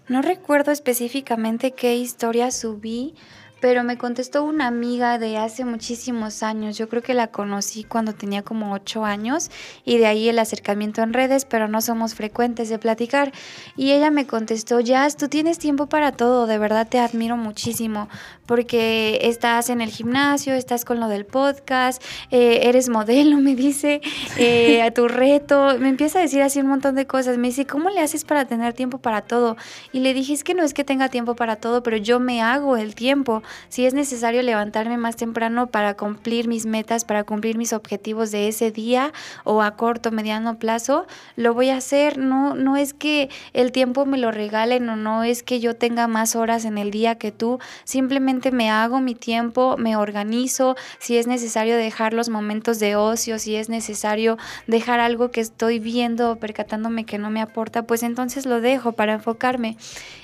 no 0.07 0.21
recuerdo 0.21 0.71
específicamente 0.71 1.71
qué 1.71 1.97
historia 1.97 2.51
subí, 2.51 3.13
pero 3.59 3.83
me 3.83 3.97
contestó 3.97 4.43
una 4.43 4.67
amiga 4.67 5.17
de 5.17 5.37
hace 5.37 5.65
muchísimos 5.65 6.43
años. 6.43 6.77
Yo 6.77 6.89
creo 6.89 7.01
que 7.01 7.13
la 7.13 7.27
conocí 7.27 7.83
cuando 7.83 8.13
tenía 8.13 8.43
como 8.43 8.73
ocho 8.73 9.05
años 9.05 9.49
y 9.83 9.97
de 9.97 10.05
ahí 10.05 10.29
el 10.29 10.39
acercamiento 10.39 11.01
en 11.01 11.13
redes, 11.13 11.45
pero 11.45 11.67
no 11.67 11.81
somos 11.81 12.15
frecuentes 12.15 12.69
de 12.69 12.79
platicar. 12.79 13.31
Y 13.75 13.91
ella 13.91 14.11
me 14.11 14.27
contestó, 14.27 14.79
Jazz, 14.79 15.17
tú 15.17 15.27
tienes 15.27 15.57
tiempo 15.57 15.87
para 15.87 16.11
todo, 16.11 16.45
de 16.47 16.57
verdad 16.57 16.87
te 16.87 16.99
admiro 16.99 17.37
muchísimo, 17.37 18.09
porque 18.47 19.19
estás 19.23 19.69
en 19.69 19.81
el 19.81 19.89
gimnasio, 19.89 20.55
estás 20.55 20.85
con 20.85 20.99
lo 20.99 21.07
del 21.09 21.25
podcast, 21.25 22.01
eh, 22.31 22.61
eres 22.63 22.89
modelo, 22.89 23.37
me 23.41 23.53
dice, 23.53 24.01
eh, 24.37 24.81
a 24.81 24.91
tu 24.91 25.07
reto, 25.07 25.77
me 25.79 25.89
empieza 25.89 26.19
a 26.19 26.21
decir 26.23 26.41
así 26.41 26.59
un 26.59 26.67
montón 26.67 26.95
de 26.95 27.05
cosas. 27.05 27.37
Me 27.37 27.49
dice, 27.49 27.67
¿cómo 27.67 27.89
le 27.89 27.99
haces 27.99 28.23
para 28.23 28.45
tener 28.45 28.73
tiempo 28.73 28.97
para 28.97 29.21
todo? 29.21 29.57
Y 29.91 29.99
le 29.99 30.13
dije, 30.13 30.33
es 30.33 30.43
que 30.43 30.53
no 30.53 30.63
es 30.63 30.73
que 30.73 30.83
tenga 30.83 31.09
tiempo 31.09 31.35
para 31.35 31.57
todo, 31.57 31.83
pero 31.83 31.97
yo 31.97 32.19
me 32.19 32.41
hago 32.41 32.77
el 32.77 32.95
tiempo 32.95 33.43
si 33.69 33.85
es 33.85 33.93
necesario 33.93 34.41
levantarme 34.41 34.97
más 34.97 35.17
temprano 35.17 35.67
para 35.67 35.95
cumplir 35.95 36.47
mis 36.47 36.65
metas, 36.65 37.03
para 37.03 37.25
cumplir 37.25 37.57
mis 37.57 37.73
objetivos 37.73 38.31
de 38.31 38.47
ese 38.47 38.71
día 38.71 39.11
o 39.43 39.61
a 39.61 39.75
corto, 39.75 40.11
mediano 40.11 40.57
plazo, 40.57 41.05
lo 41.35 41.53
voy 41.53 41.69
a 41.69 41.77
hacer. 41.77 42.17
No, 42.17 42.55
no 42.55 42.77
es 42.77 42.93
que 42.93 43.29
el 43.53 43.71
tiempo 43.73 44.05
me 44.05 44.17
lo 44.17 44.31
regalen 44.31 44.89
o 44.89 44.95
no 44.95 45.23
es 45.23 45.43
que 45.43 45.59
yo 45.59 45.75
tenga 45.75 46.07
más 46.07 46.35
horas 46.35 46.63
en 46.63 46.77
el 46.77 46.91
día 46.91 47.15
que 47.15 47.31
tú, 47.31 47.59
simplemente 47.83 48.36
me 48.51 48.69
hago 48.69 48.99
mi 48.99 49.15
tiempo, 49.15 49.75
me 49.77 49.95
organizo, 49.95 50.75
si 50.99 51.17
es 51.17 51.27
necesario 51.27 51.77
dejar 51.77 52.13
los 52.13 52.29
momentos 52.29 52.79
de 52.79 52.95
ocio, 52.95 53.39
si 53.39 53.55
es 53.55 53.69
necesario 53.69 54.37
dejar 54.67 54.99
algo 54.99 55.31
que 55.31 55.41
estoy 55.41 55.79
viendo 55.79 56.31
o 56.31 56.35
percatándome 56.37 57.05
que 57.05 57.17
no 57.17 57.29
me 57.29 57.41
aporta, 57.41 57.83
pues 57.83 58.03
entonces 58.03 58.45
lo 58.45 58.61
dejo 58.61 58.93
para 58.93 59.13
enfocarme. 59.13 59.77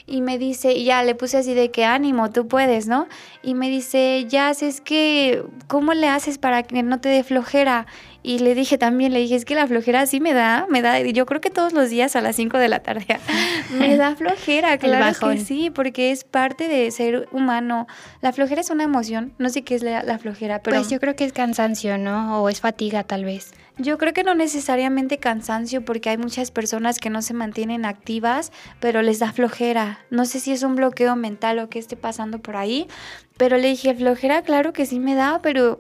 Y 0.05 0.22
me 0.22 0.38
dice, 0.38 0.74
y 0.74 0.86
ya 0.86 1.01
le 1.03 1.15
puse 1.15 1.38
así 1.38 1.53
de 1.53 1.72
que 1.72 1.86
ánimo, 1.86 2.29
tú 2.29 2.48
puedes, 2.48 2.88
¿no? 2.88 3.08
y 3.43 3.55
me 3.55 3.70
dice, 3.70 4.25
ya 4.27 4.51
es 4.51 4.79
que, 4.82 5.43
¿cómo 5.67 5.93
le 5.93 6.08
haces 6.08 6.38
para 6.38 6.63
que 6.63 6.82
no 6.82 7.00
te 7.01 7.10
dé 7.10 7.24
flojera? 7.24 7.86
Y 8.25 8.39
le 8.39 8.55
dije 8.55 8.77
también, 8.77 9.11
le 9.11 9.19
dije, 9.19 9.35
es 9.35 9.43
que 9.43 9.53
la 9.53 9.67
flojera 9.67 10.05
sí 10.05 10.21
me 10.21 10.33
da, 10.33 10.65
me 10.69 10.81
da, 10.81 10.99
yo 11.01 11.25
creo 11.25 11.41
que 11.41 11.49
todos 11.49 11.73
los 11.73 11.89
días 11.89 12.15
a 12.15 12.21
las 12.21 12.37
5 12.37 12.57
de 12.57 12.69
la 12.69 12.79
tarde 12.79 13.05
me 13.77 13.97
da 13.97 14.15
flojera, 14.15 14.77
claro 14.77 15.13
que 15.19 15.39
sí, 15.39 15.69
porque 15.69 16.11
es 16.11 16.23
parte 16.23 16.69
de 16.69 16.89
ser 16.91 17.27
humano. 17.33 17.85
La 18.21 18.31
flojera 18.31 18.61
es 18.61 18.69
una 18.69 18.85
emoción, 18.85 19.33
no 19.39 19.49
sé 19.49 19.63
qué 19.63 19.75
es 19.75 19.83
la, 19.83 20.03
la 20.03 20.19
flojera, 20.19 20.61
pero... 20.61 20.77
Pues 20.77 20.89
yo 20.89 21.01
creo 21.01 21.17
que 21.17 21.25
es 21.25 21.33
cansancio, 21.33 21.97
¿no? 21.97 22.41
O 22.41 22.47
es 22.47 22.61
fatiga 22.61 23.03
tal 23.03 23.25
vez. 23.25 23.51
Yo 23.77 23.97
creo 23.97 24.13
que 24.13 24.23
no 24.23 24.35
necesariamente 24.35 25.17
cansancio 25.17 25.83
porque 25.83 26.09
hay 26.09 26.17
muchas 26.17 26.51
personas 26.51 26.99
que 26.99 27.09
no 27.09 27.21
se 27.23 27.33
mantienen 27.33 27.85
activas, 27.85 28.51
pero 28.79 29.01
les 29.01 29.19
da 29.19 29.33
flojera. 29.33 29.99
No 30.11 30.25
sé 30.25 30.39
si 30.39 30.51
es 30.51 30.61
un 30.61 30.75
bloqueo 30.75 31.15
mental 31.15 31.57
o 31.59 31.69
qué 31.69 31.79
esté 31.79 31.97
pasando 31.97 32.37
por 32.37 32.55
ahí, 32.55 32.87
pero 33.35 33.57
le 33.57 33.69
dije, 33.69 33.95
flojera, 33.95 34.43
claro 34.43 34.73
que 34.73 34.85
sí 34.85 34.99
me 34.99 35.15
da, 35.15 35.41
pero 35.41 35.79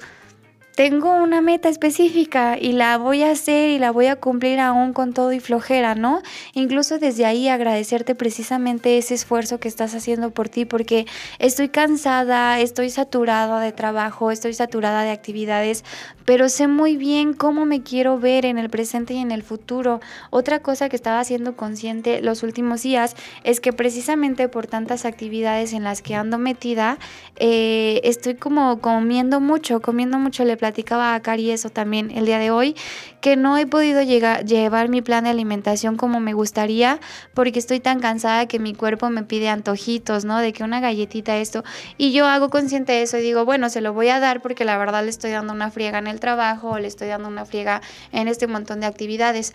tengo 0.75 1.11
una 1.11 1.41
meta 1.41 1.69
específica 1.69 2.57
y 2.59 2.71
la 2.71 2.97
voy 2.97 3.21
a 3.21 3.31
hacer 3.31 3.69
y 3.69 3.77
la 3.77 3.91
voy 3.91 4.07
a 4.07 4.15
cumplir 4.15 4.59
aún 4.59 4.93
con 4.93 5.13
todo 5.13 5.31
y 5.31 5.39
flojera, 5.39 5.93
¿no? 5.93 6.21
Incluso 6.53 6.97
desde 6.97 7.25
ahí 7.25 7.47
agradecerte 7.47 8.15
precisamente 8.15 8.97
ese 8.97 9.13
esfuerzo 9.13 9.59
que 9.59 9.67
estás 9.67 9.93
haciendo 9.93 10.31
por 10.31 10.49
ti 10.49 10.65
porque 10.65 11.05
estoy 11.37 11.69
cansada, 11.69 12.59
estoy 12.59 12.89
saturada 12.89 13.59
de 13.59 13.71
trabajo, 13.71 14.31
estoy 14.31 14.53
saturada 14.53 15.03
de 15.03 15.11
actividades, 15.11 15.83
pero 16.25 16.49
sé 16.49 16.67
muy 16.67 16.97
bien 16.97 17.33
cómo 17.33 17.65
me 17.65 17.83
quiero 17.83 18.17
ver 18.17 18.45
en 18.45 18.57
el 18.57 18.69
presente 18.69 19.13
y 19.13 19.19
en 19.19 19.31
el 19.31 19.43
futuro. 19.43 20.01
Otra 20.31 20.59
cosa 20.59 20.89
que 20.89 20.95
estaba 20.95 21.19
haciendo 21.19 21.55
consciente 21.55 22.21
los 22.21 22.41
últimos 22.41 22.81
días 22.81 23.15
es 23.43 23.59
que 23.59 23.73
precisamente 23.73 24.49
por 24.49 24.65
tantas 24.65 25.05
actividades 25.05 25.73
en 25.73 25.83
las 25.83 26.01
que 26.01 26.15
ando 26.15 26.39
metida, 26.39 26.97
eh, 27.35 28.01
estoy 28.03 28.35
como 28.35 28.79
comiendo 28.79 29.39
mucho, 29.39 29.79
comiendo 29.81 30.17
mucho, 30.17 30.43
le 30.45 30.57
platicaba 30.63 31.13
a 31.13 31.21
Cari 31.21 31.51
eso 31.51 31.69
también 31.69 32.09
el 32.11 32.25
día 32.25 32.39
de 32.39 32.49
hoy, 32.49 32.73
que 33.19 33.35
no 33.35 33.57
he 33.57 33.67
podido 33.67 34.01
llegar, 34.01 34.45
llevar 34.45 34.87
mi 34.87 35.01
plan 35.01 35.25
de 35.25 35.29
alimentación 35.29 35.97
como 35.97 36.21
me 36.21 36.31
gustaría 36.31 37.01
porque 37.33 37.59
estoy 37.59 37.81
tan 37.81 37.99
cansada 37.99 38.47
que 38.47 38.59
mi 38.59 38.73
cuerpo 38.73 39.09
me 39.09 39.23
pide 39.23 39.49
antojitos, 39.49 40.23
¿no? 40.23 40.39
De 40.39 40.53
que 40.53 40.63
una 40.63 40.79
galletita 40.79 41.35
esto. 41.35 41.65
Y 41.97 42.13
yo 42.13 42.27
hago 42.27 42.49
consciente 42.49 42.93
de 42.93 43.01
eso 43.01 43.17
y 43.17 43.21
digo, 43.21 43.43
bueno, 43.43 43.67
se 43.67 43.81
lo 43.81 43.91
voy 43.91 44.07
a 44.07 44.21
dar 44.21 44.41
porque 44.41 44.63
la 44.63 44.77
verdad 44.77 45.03
le 45.03 45.09
estoy 45.09 45.31
dando 45.31 45.51
una 45.51 45.69
friega 45.69 45.97
en 45.97 46.07
el 46.07 46.21
trabajo 46.21 46.69
o 46.69 46.79
le 46.79 46.87
estoy 46.87 47.09
dando 47.09 47.27
una 47.27 47.43
friega 47.43 47.81
en 48.13 48.29
este 48.29 48.47
montón 48.47 48.79
de 48.79 48.85
actividades. 48.85 49.53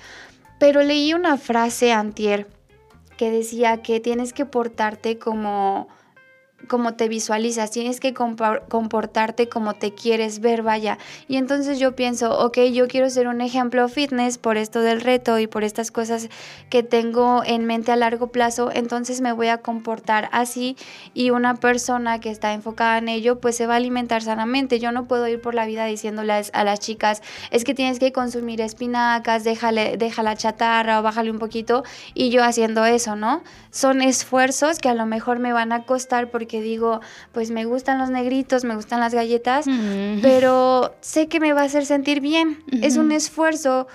Pero 0.59 0.83
leí 0.83 1.15
una 1.15 1.39
frase 1.39 1.91
antier 1.91 2.49
que 3.17 3.31
decía 3.31 3.81
que 3.81 3.99
tienes 4.01 4.35
que 4.35 4.45
portarte 4.45 5.19
como 5.19 5.89
como 6.67 6.95
te 6.95 7.09
visualizas, 7.09 7.71
tienes 7.71 8.01
que 8.01 8.13
comportarte 8.13 9.49
como 9.49 9.75
te 9.75 9.95
quieres 9.95 10.41
ver, 10.41 10.63
vaya. 10.63 10.99
Y 11.29 11.37
entonces 11.37 11.79
yo 11.79 11.95
pienso, 11.95 12.39
ok, 12.39 12.59
yo 12.73 12.89
quiero 12.89 13.09
ser 13.11 13.29
un 13.29 13.41
ejemplo 13.41 13.89
fitness 13.89 14.39
por 14.39 14.57
esto 14.57 14.81
del 14.81 15.01
reto 15.01 15.39
y 15.39 15.47
por 15.47 15.63
estas 15.63 15.91
cosas 15.91 16.29
que 16.69 16.83
tengo 16.83 17.43
en 17.45 17.65
mente 17.65 17.93
a 17.93 17.97
largo 17.97 18.29
plazo, 18.29 18.71
entonces 18.73 19.21
me 19.21 19.33
voy 19.33 19.49
a 19.49 19.59
comportar 19.59 20.29
así 20.33 20.77
y 21.15 21.31
una 21.31 21.55
persona 21.55 22.19
que 22.19 22.31
está 22.31 22.53
enfocada 22.53 22.99
en 22.99 23.09
ello, 23.09 23.41
pues 23.41 23.57
se 23.57 23.67
va 23.67 23.75
a 23.75 23.77
alimentar 23.77 24.23
sanamente. 24.23 24.81
Yo 24.81 24.91
no 24.91 25.07
puedo 25.07 25.29
ir 25.29 25.41
por 25.41 25.55
la 25.55 25.67
vida 25.67 25.85
diciéndoles 25.85 26.51
a 26.55 26.65
las 26.65 26.81
chicas, 26.81 27.23
es 27.51 27.65
que 27.65 27.75
tienes 27.75 27.99
que 27.99 28.13
consumir 28.13 28.61
espinacas, 28.61 29.45
déjale, 29.45 29.97
déjala 29.97 30.37
chatarra 30.37 30.99
o 30.99 31.03
bájale 31.03 31.31
un 31.31 31.39
poquito 31.39 31.85
y 32.15 32.31
yo 32.31 32.43
haciendo 32.43 32.85
eso, 32.85 33.17
¿no? 33.17 33.43
Son 33.71 34.03
esfuerzos 34.03 34.81
que 34.81 34.89
a 34.89 34.95
lo 34.95 35.07
mejor 35.07 35.39
me 35.39 35.53
van 35.53 35.73
a 35.73 35.85
costar 35.85 36.31
porque 36.31 36.48
que 36.49 36.61
digo, 36.61 37.01
pues 37.33 37.53
me 37.53 37.65
gustan 37.65 37.99
los 37.99 38.11
negritos, 38.11 38.65
me 38.65 38.75
gustan 38.75 38.99
las 38.99 39.15
galletas, 39.15 39.67
pero 40.23 40.95
sé 41.01 41.29
que 41.29 41.39
me 41.39 41.53
va 41.53 41.63
a 41.63 41.65
hacer 41.65 41.87
sentir 41.87 42.21
bien. 42.21 42.65
Es 42.83 42.97
un 42.97 43.13
esfuerzo 43.13 43.87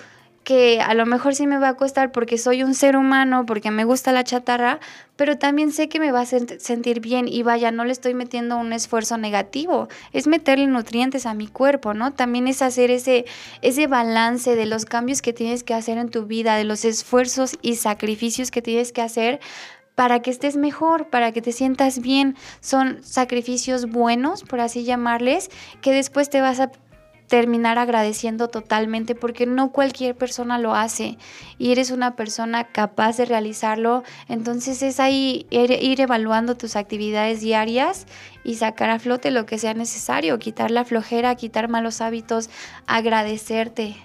que 0.44 0.82
a 0.82 0.94
lo 0.94 1.06
mejor 1.06 1.36
sí 1.36 1.48
me 1.48 1.58
va 1.58 1.70
a 1.70 1.74
costar 1.76 2.12
porque 2.12 2.38
soy 2.38 2.64
un 2.64 2.76
ser 2.76 2.98
humano, 2.98 3.46
porque 3.46 3.72
me 3.72 3.86
gusta 3.86 4.12
la 4.12 4.24
chatarra, 4.24 4.80
pero 5.16 5.38
también 5.38 5.72
sé 5.72 5.90
que 5.90 6.00
me 6.00 6.12
va 6.12 6.22
a 6.22 6.26
sentir 6.26 7.00
bien 7.00 7.28
y 7.28 7.44
vaya, 7.44 7.72
no 7.72 7.86
le 7.86 7.92
estoy 7.92 8.14
metiendo 8.14 8.58
un 8.58 8.74
esfuerzo 8.74 9.18
negativo, 9.18 9.88
es 10.12 10.28
meterle 10.28 10.68
nutrientes 10.68 11.26
a 11.26 11.34
mi 11.34 11.48
cuerpo, 11.48 11.94
¿no? 11.94 12.12
También 12.14 12.48
es 12.48 12.62
hacer 12.62 12.92
ese, 12.92 13.26
ese 13.62 13.88
balance 13.88 14.56
de 14.56 14.66
los 14.66 14.86
cambios 14.86 15.22
que 15.22 15.34
tienes 15.34 15.64
que 15.64 15.74
hacer 15.74 15.98
en 15.98 16.10
tu 16.10 16.26
vida, 16.26 16.58
de 16.58 16.66
los 16.66 16.84
esfuerzos 16.84 17.58
y 17.62 17.76
sacrificios 17.76 18.52
que 18.52 18.62
tienes 18.62 18.92
que 18.92 19.02
hacer 19.02 19.40
para 19.96 20.22
que 20.22 20.32
estés 20.32 20.56
mejor, 20.56 21.10
para 21.10 21.32
que 21.32 21.42
te 21.42 21.52
sientas 21.52 22.00
bien. 22.00 22.36
Son 22.60 23.04
sacrificios 23.04 23.88
buenos, 23.88 24.44
por 24.44 24.60
así 24.60 24.84
llamarles, 24.84 25.50
que 25.82 25.92
después 25.92 26.30
te 26.30 26.42
vas 26.42 26.60
a 26.60 26.72
terminar 27.28 27.80
agradeciendo 27.80 28.48
totalmente 28.48 29.16
porque 29.16 29.48
no 29.48 29.72
cualquier 29.72 30.16
persona 30.16 30.60
lo 30.60 30.76
hace 30.76 31.18
y 31.58 31.72
eres 31.72 31.90
una 31.90 32.16
persona 32.16 32.66
capaz 32.66 33.18
de 33.18 33.26
realizarlo. 33.26 34.04
Entonces 34.28 34.84
es 34.84 35.00
ahí 35.00 35.48
ir, 35.50 36.00
evaluando 36.00 36.56
tus 36.56 36.76
actividades 36.76 37.42
diarias 37.42 38.06
y 38.44 38.56
sacar 38.56 38.92
a 38.92 39.00
flote 39.00 39.32
lo 39.32 39.46
que 39.46 39.58
sea 39.58 39.74
necesario, 39.74 40.38
quitar 40.38 40.70
la 40.70 40.86
flojera, 40.86 41.34
quitar 41.36 41.70
malos 41.70 42.02
hábitos, 42.02 42.52
agradecerte. 42.86 43.96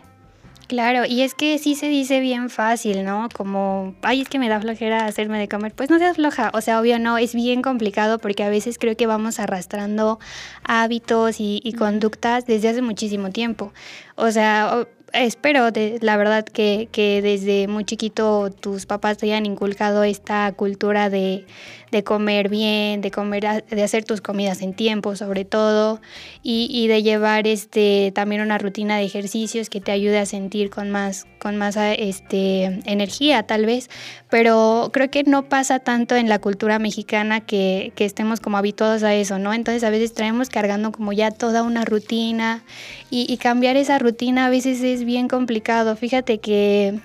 Claro, 0.68 1.06
y 1.06 1.22
es 1.22 1.34
que 1.34 1.58
sí 1.58 1.74
se 1.74 1.88
dice 1.88 2.20
bien 2.20 2.50
fácil, 2.50 3.02
¿no? 3.02 3.30
Como, 3.34 3.94
ay, 4.02 4.20
es 4.20 4.28
que 4.28 4.38
me 4.38 4.50
da 4.50 4.60
flojera 4.60 5.06
hacerme 5.06 5.38
de 5.38 5.48
comer. 5.48 5.72
Pues 5.74 5.88
no 5.88 5.98
seas 5.98 6.16
floja, 6.16 6.50
o 6.52 6.60
sea, 6.60 6.78
obvio 6.78 6.98
no, 6.98 7.16
es 7.16 7.34
bien 7.34 7.62
complicado 7.62 8.18
porque 8.18 8.44
a 8.44 8.50
veces 8.50 8.78
creo 8.78 8.94
que 8.94 9.06
vamos 9.06 9.40
arrastrando 9.40 10.18
hábitos 10.64 11.40
y, 11.40 11.62
y 11.64 11.72
conductas 11.72 12.44
desde 12.44 12.68
hace 12.68 12.82
muchísimo 12.82 13.30
tiempo. 13.30 13.72
O 14.14 14.30
sea, 14.30 14.86
espero, 15.12 15.70
de, 15.70 15.98
la 16.00 16.16
verdad, 16.16 16.44
que, 16.44 16.88
que, 16.92 17.22
desde 17.22 17.68
muy 17.68 17.84
chiquito 17.84 18.50
tus 18.50 18.86
papás 18.86 19.18
te 19.18 19.26
hayan 19.26 19.46
inculcado 19.46 20.04
esta 20.04 20.52
cultura 20.52 21.10
de, 21.10 21.46
de 21.90 22.04
comer 22.04 22.48
bien, 22.48 23.00
de 23.00 23.10
comer, 23.10 23.64
de 23.64 23.82
hacer 23.82 24.04
tus 24.04 24.20
comidas 24.20 24.62
en 24.62 24.74
tiempo, 24.74 25.16
sobre 25.16 25.44
todo, 25.44 26.00
y, 26.42 26.68
y, 26.70 26.88
de 26.88 27.02
llevar 27.02 27.46
este 27.46 28.12
también 28.14 28.42
una 28.42 28.58
rutina 28.58 28.96
de 28.98 29.04
ejercicios 29.04 29.70
que 29.70 29.80
te 29.80 29.92
ayude 29.92 30.18
a 30.18 30.26
sentir 30.26 30.70
con 30.70 30.90
más, 30.90 31.26
con 31.38 31.56
más 31.56 31.76
este, 31.76 32.80
energía, 32.84 33.44
tal 33.44 33.66
vez. 33.66 33.88
Pero 34.30 34.90
creo 34.92 35.10
que 35.10 35.24
no 35.24 35.48
pasa 35.48 35.78
tanto 35.78 36.16
en 36.16 36.28
la 36.28 36.38
cultura 36.38 36.78
mexicana 36.78 37.40
que, 37.40 37.92
que 37.96 38.04
estemos 38.04 38.40
como 38.40 38.56
habituados 38.56 39.02
a 39.02 39.14
eso, 39.14 39.38
¿no? 39.38 39.52
Entonces 39.52 39.84
a 39.84 39.90
veces 39.90 40.14
traemos 40.14 40.48
cargando 40.50 40.92
como 40.92 41.12
ya 41.12 41.30
toda 41.30 41.62
una 41.62 41.84
rutina 41.84 42.62
y, 43.10 43.32
y 43.32 43.36
cambiar 43.38 43.76
esa 43.76 43.98
rutina 43.98 44.46
a 44.46 44.50
veces 44.50 44.82
es 44.82 45.04
bien 45.04 45.28
complicado. 45.28 45.96
Fíjate 45.96 46.38
que, 46.38 47.00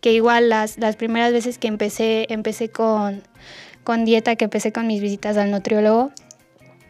que 0.00 0.12
igual 0.12 0.48
las, 0.48 0.78
las 0.78 0.96
primeras 0.96 1.32
veces 1.32 1.58
que 1.58 1.68
empecé, 1.68 2.26
empecé 2.30 2.68
con, 2.68 3.22
con 3.84 4.04
dieta, 4.04 4.36
que 4.36 4.44
empecé 4.44 4.72
con 4.72 4.86
mis 4.86 5.00
visitas 5.00 5.36
al 5.36 5.50
nutriólogo, 5.50 6.12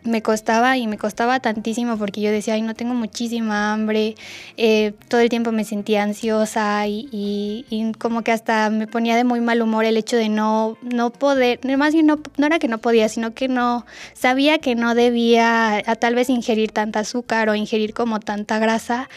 me 0.04 0.22
costaba 0.22 0.76
y 0.76 0.86
me 0.86 0.98
costaba 0.98 1.40
tantísimo 1.40 1.96
porque 1.96 2.20
yo 2.20 2.30
decía, 2.30 2.54
ay, 2.54 2.62
no 2.62 2.74
tengo 2.74 2.94
muchísima 2.94 3.72
hambre, 3.72 4.14
eh, 4.56 4.92
todo 5.08 5.20
el 5.20 5.28
tiempo 5.28 5.52
me 5.52 5.64
sentía 5.64 6.02
ansiosa 6.02 6.86
y, 6.86 7.64
como 7.98 8.22
que 8.22 8.32
hasta 8.32 8.70
me 8.70 8.86
ponía 8.86 9.16
de 9.16 9.24
muy 9.24 9.40
mal 9.40 9.62
humor 9.62 9.84
el 9.84 9.96
hecho 9.96 10.16
de 10.16 10.28
no, 10.28 10.76
no 10.82 11.10
poder, 11.10 11.60
más 11.76 11.92
bien 11.92 12.06
no, 12.06 12.20
no 12.36 12.46
era 12.46 12.58
que 12.58 12.68
no 12.68 12.78
podía, 12.78 13.08
sino 13.08 13.34
que 13.34 13.48
no, 13.48 13.86
sabía 14.14 14.58
que 14.58 14.74
no 14.74 14.94
debía 14.94 15.78
a, 15.78 15.96
tal 15.96 16.14
vez 16.14 16.30
ingerir 16.30 16.72
tanta 16.72 17.00
azúcar 17.00 17.48
o 17.48 17.54
ingerir 17.54 17.94
como 17.94 18.20
tanta 18.20 18.58
grasa. 18.58 19.08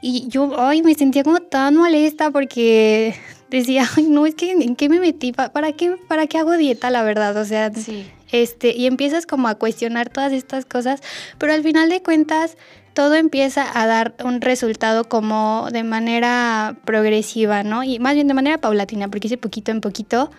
Y 0.00 0.28
yo, 0.28 0.60
ay, 0.60 0.82
me 0.82 0.94
sentía 0.94 1.24
como 1.24 1.40
tan 1.40 1.74
molesta 1.74 2.30
porque 2.30 3.14
decía, 3.50 3.88
ay, 3.96 4.04
no, 4.04 4.26
es 4.26 4.34
que 4.34 4.52
en 4.52 4.76
qué 4.76 4.88
me 4.88 5.00
metí, 5.00 5.32
¿para 5.32 5.72
qué, 5.72 5.96
para 6.08 6.26
qué 6.26 6.38
hago 6.38 6.56
dieta, 6.56 6.90
la 6.90 7.02
verdad? 7.02 7.36
O 7.36 7.44
sea, 7.44 7.72
sí 7.72 8.06
este, 8.30 8.74
y 8.76 8.86
empiezas 8.86 9.26
como 9.26 9.48
a 9.48 9.54
cuestionar 9.54 10.08
todas 10.08 10.32
estas 10.32 10.64
cosas, 10.64 11.00
pero 11.38 11.52
al 11.52 11.62
final 11.62 11.88
de 11.88 12.02
cuentas 12.02 12.56
todo 12.94 13.14
empieza 13.14 13.64
a 13.80 13.86
dar 13.86 14.14
un 14.24 14.40
resultado 14.40 15.04
como 15.04 15.68
de 15.70 15.84
manera 15.84 16.76
progresiva, 16.84 17.62
¿no? 17.62 17.84
Y 17.84 18.00
más 18.00 18.14
bien 18.14 18.26
de 18.26 18.34
manera 18.34 18.58
paulatina, 18.58 19.08
porque 19.08 19.28
hice 19.28 19.36
poquito 19.36 19.70
en 19.70 19.80
poquito. 19.80 20.30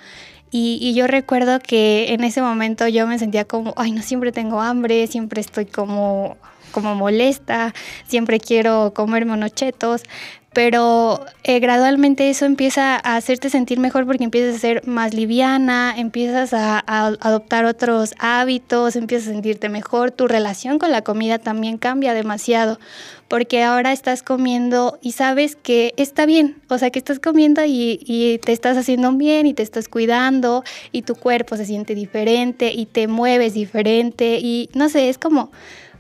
Y, 0.52 0.94
yo 0.94 1.08
recuerdo 1.08 1.60
que 1.60 2.12
en 2.12 2.24
ese 2.24 2.42
momento 2.42 2.88
yo 2.88 3.06
me 3.08 3.20
sentía 3.20 3.46
como, 3.46 3.74
ay, 3.78 3.92
no 3.92 4.02
siempre 4.02 4.32
tengo 4.32 4.60
hambre, 4.62 5.06
siempre 5.08 5.42
estoy 5.42 5.68
como, 5.68 6.38
como 6.72 6.96
molesta, 6.96 7.74
siempre 8.08 8.40
quiero 8.40 8.92
comerme 8.96 9.34
unos 9.34 9.54
chetos, 9.54 10.04
pero 10.54 11.26
eh, 11.44 11.60
gradualmente 11.60 12.30
eso 12.30 12.46
empieza 12.46 12.96
a 12.96 13.18
hacerte 13.18 13.50
sentir 13.50 13.80
mejor 13.80 14.06
porque 14.06 14.24
empiezas 14.24 14.56
a 14.56 14.60
ser 14.60 14.88
más 14.88 15.14
liviana, 15.14 15.94
empiezas 15.96 16.54
a, 16.54 16.80
adoptar 16.80 17.66
otros 17.66 18.16
hábitos, 18.18 18.96
empiezas 18.96 19.30
a 19.30 19.32
sentirte 19.34 19.70
mejor, 19.70 20.12
tu 20.12 20.28
relación 20.28 20.80
con 20.80 20.92
la 20.92 21.04
comida 21.04 21.38
también 21.38 21.78
cambia 21.78 22.14
demasiado 22.14 22.80
porque 23.28 23.62
ahora 23.62 23.92
estás 23.92 24.24
comiendo 24.24 24.98
y 25.04 25.12
sabes 25.12 25.56
que 25.56 25.94
está 25.98 26.26
bien, 26.26 26.60
o 26.68 26.80
sea 26.80 26.90
que 26.90 26.98
estás 26.98 27.20
comiendo 27.20 27.64
y, 27.64 28.00
y 28.02 28.40
te 28.40 28.52
estás 28.52 28.76
haciendo 28.76 29.12
bien 29.12 29.46
y 29.46 29.54
te 29.54 29.62
estás 29.62 29.88
cuidando 29.88 30.64
y 30.92 31.04
tu 31.04 31.14
cuerpo 31.14 31.56
se 31.58 31.66
siente 31.66 31.94
diferente 31.94 32.72
y 32.74 32.88
te 32.88 33.08
mueves 33.08 33.54
diferente 33.54 34.40
y 34.42 34.70
no 34.74 34.90
sé, 34.90 35.10
es 35.10 35.20
como, 35.20 35.52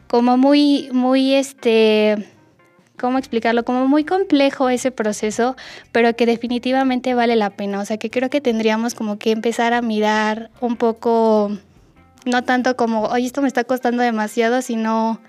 como 0.08 0.38
muy, 0.38 0.90
muy 0.92 1.36
este 1.36 2.26
cómo 3.00 3.18
explicarlo, 3.18 3.66
como 3.66 3.88
muy 3.88 4.04
complejo 4.04 4.70
ese 4.70 4.92
proceso, 4.92 5.56
pero 5.92 6.16
que 6.16 6.28
definitivamente 6.28 7.16
vale 7.16 7.36
la 7.36 7.50
pena. 7.50 7.80
O 7.80 7.86
sea, 7.86 7.98
que 7.98 8.12
creo 8.12 8.30
que 8.30 8.42
tendríamos 8.42 8.94
como 8.94 9.18
que 9.18 9.32
empezar 9.32 9.74
a 9.74 9.82
mirar 9.82 10.52
un 10.62 10.76
poco, 10.76 11.52
no 12.26 12.44
tanto 12.44 12.76
como, 12.76 13.06
oye, 13.06 13.26
esto 13.26 13.42
me 13.42 13.48
está 13.48 13.64
costando 13.64 14.04
demasiado, 14.04 14.62
sino 14.62 15.20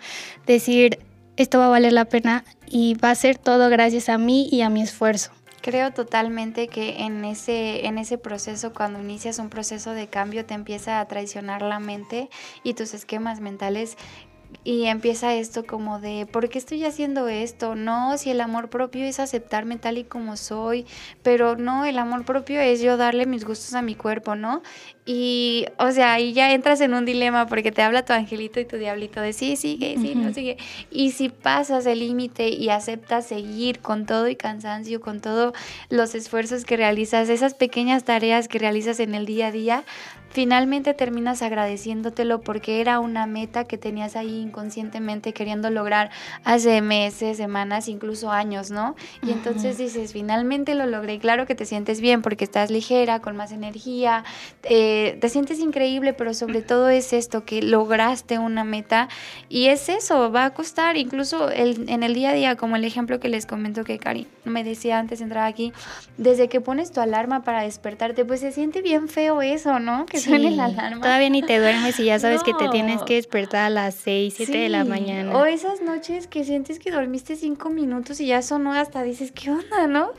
decir, 0.47 0.99
esto 1.37 1.59
va 1.59 1.67
a 1.67 1.71
valer 1.71 1.95
la 1.95 2.05
pena 2.05 2.45
y 2.69 2.95
va 2.95 3.11
a 3.11 3.15
ser 3.15 3.39
todo 3.39 3.71
gracias 3.71 4.11
a 4.11 4.19
mí 4.19 4.49
y 4.53 4.61
a 4.61 4.69
mi 4.69 4.83
esfuerzo. 4.83 5.31
Creo 5.63 5.91
totalmente 5.93 6.69
que 6.69 7.01
en 7.01 7.23
ese, 7.25 7.87
en 7.87 7.99
ese 7.99 8.17
proceso, 8.17 8.73
cuando 8.73 8.99
inicias 8.99 9.39
un 9.39 9.51
proceso 9.51 9.93
de 9.93 10.09
cambio, 10.09 10.47
te 10.47 10.55
empieza 10.55 11.01
a 11.01 11.05
traicionar 11.07 11.61
la 11.61 11.79
mente 11.79 12.31
y 12.63 12.73
tus 12.73 12.95
esquemas 12.95 13.41
mentales 13.41 13.99
y 14.63 14.85
empieza 14.87 15.35
esto 15.35 15.65
como 15.65 16.01
de, 16.01 16.27
¿por 16.31 16.49
qué 16.49 16.59
estoy 16.59 16.85
haciendo 16.85 17.29
esto? 17.29 17.75
No, 17.75 18.19
si 18.19 18.31
el 18.31 18.41
amor 18.41 18.69
propio 18.69 19.05
es 19.05 19.19
aceptarme 19.19 19.77
tal 19.77 19.99
y 19.99 20.05
como 20.05 20.37
soy, 20.37 20.87
pero 21.23 21.57
no, 21.57 21.85
el 21.87 21.99
amor 21.99 22.25
propio 22.25 22.61
es 22.61 22.81
yo 22.81 22.97
darle 22.97 23.25
mis 23.25 23.45
gustos 23.45 23.75
a 23.75 23.83
mi 23.83 23.95
cuerpo, 23.95 24.35
¿no? 24.35 24.63
Y, 25.07 25.67
o 25.79 25.91
sea, 25.93 26.13
ahí 26.13 26.35
ya 26.35 26.53
entras 26.53 26.81
en 26.83 26.95
un 26.95 27.05
dilema 27.05 27.47
porque 27.47 27.73
te 27.73 27.83
habla 27.83 28.05
tu 28.05 28.13
angelito 28.13 28.61
y 28.61 28.65
tu 28.65 28.77
diablito 28.77 29.21
de 29.21 29.33
sí, 29.33 29.57
sigue, 29.57 29.97
sí, 29.99 30.15
no 30.15 30.33
sigue. 30.33 30.57
Y 30.91 31.13
si 31.13 31.31
pasas 31.31 31.87
el 31.87 32.01
límite 32.01 32.51
y 32.51 32.69
aceptas 32.69 33.27
seguir 33.27 33.81
con 33.81 34.07
todo 34.07 34.29
y 34.29 34.37
cansancio, 34.37 35.01
con 35.01 35.21
todos 35.21 35.55
los 35.89 36.15
esfuerzos 36.15 36.65
que 36.65 36.77
realizas, 36.77 37.29
esas 37.29 37.55
pequeñas 37.55 38.05
tareas 38.05 38.47
que 38.47 38.59
realizas 38.59 39.01
en 39.01 39.15
el 39.15 39.27
día 39.27 39.49
a 39.49 39.53
día, 39.53 39.85
finalmente 40.31 40.95
terminas 40.95 41.43
agradeciéndotelo 41.43 42.41
porque 42.41 42.81
era 42.81 43.01
una 43.01 43.27
meta 43.27 43.65
que 43.65 43.79
tenías 43.79 44.17
ahí 44.17 44.41
inconscientemente 44.41 45.33
queriendo 45.33 45.71
lograr 45.71 46.11
hace 46.45 46.81
meses, 46.81 47.37
semanas, 47.37 47.89
incluso 47.89 48.31
años, 48.31 48.71
¿no? 48.71 48.95
Y 49.23 49.33
entonces 49.33 49.77
dices, 49.77 50.13
finalmente 50.13 50.75
lo 50.75 50.87
logré. 50.87 51.19
claro 51.19 51.47
que 51.47 51.55
te 51.55 51.67
sientes 51.67 52.01
bien 52.01 52.23
porque 52.23 52.45
estás 52.45 52.71
ligera, 52.71 53.21
con 53.21 53.37
más 53.37 53.53
energía, 53.53 54.25
eh, 54.63 55.19
te 55.21 55.29
sientes 55.29 55.59
increíble, 55.59 56.13
pero 56.13 56.33
sobre 56.35 56.63
todo 56.63 56.89
es 56.89 57.13
esto, 57.13 57.45
que 57.45 57.63
lograste 57.63 58.39
una 58.39 58.65
meta 58.65 59.09
y 59.49 59.67
es 59.67 59.89
eso, 59.89 60.31
va 60.31 60.47
a 60.47 60.55
costar, 60.55 60.97
incluso 60.97 61.51
el, 61.51 61.89
en 61.89 62.03
el 62.03 62.15
día 62.15 62.31
a 62.31 62.35
día, 62.35 62.57
como 62.57 62.77
el 62.77 62.85
ejemplo 62.85 63.21
que 63.21 63.29
les 63.29 63.47
comento 63.47 63.85
que 63.85 63.99
Cari 63.99 64.27
me 64.45 64.65
decía 64.65 64.99
antes 64.99 65.19
de 65.19 65.25
entrar 65.25 65.47
aquí, 65.47 65.73
desde 66.17 66.49
que 66.49 66.61
pones 66.61 66.93
tu 66.93 67.01
alarma 67.01 67.43
para 67.43 67.63
despertarte, 67.63 68.25
pues 68.25 68.41
se 68.41 68.53
siente 68.53 68.83
bien 68.83 69.09
feo 69.09 69.43
eso, 69.43 69.79
¿no? 69.79 70.07
Que 70.07 70.20
la 70.27 70.65
alarma. 70.67 71.01
Todavía 71.01 71.31
ni 71.31 71.43
te 71.43 71.59
duermes 71.59 71.99
y 72.01 72.05
ya 72.05 72.19
sabes 72.19 72.43
que 72.43 72.55
te 72.55 72.69
tienes 72.69 73.03
que 73.03 73.15
despertar 73.15 73.65
a 73.67 73.71
las 73.71 73.95
6, 73.97 74.35
7 74.37 74.59
de 74.59 74.69
la 74.69 74.85
mañana. 74.85 75.37
O 75.37 75.45
esas 75.45 75.81
noches 75.83 76.27
que 76.27 76.45
sientes 76.45 76.79
que 76.79 76.91
dormiste 76.91 77.37
5 77.37 77.71
minutos 77.71 78.21
y 78.21 78.27
ya 78.27 78.43
sonó 78.43 78.73
hasta 78.73 79.03
dices, 79.03 79.33
¿qué 79.33 79.51
onda, 79.51 79.87
no? 79.87 80.13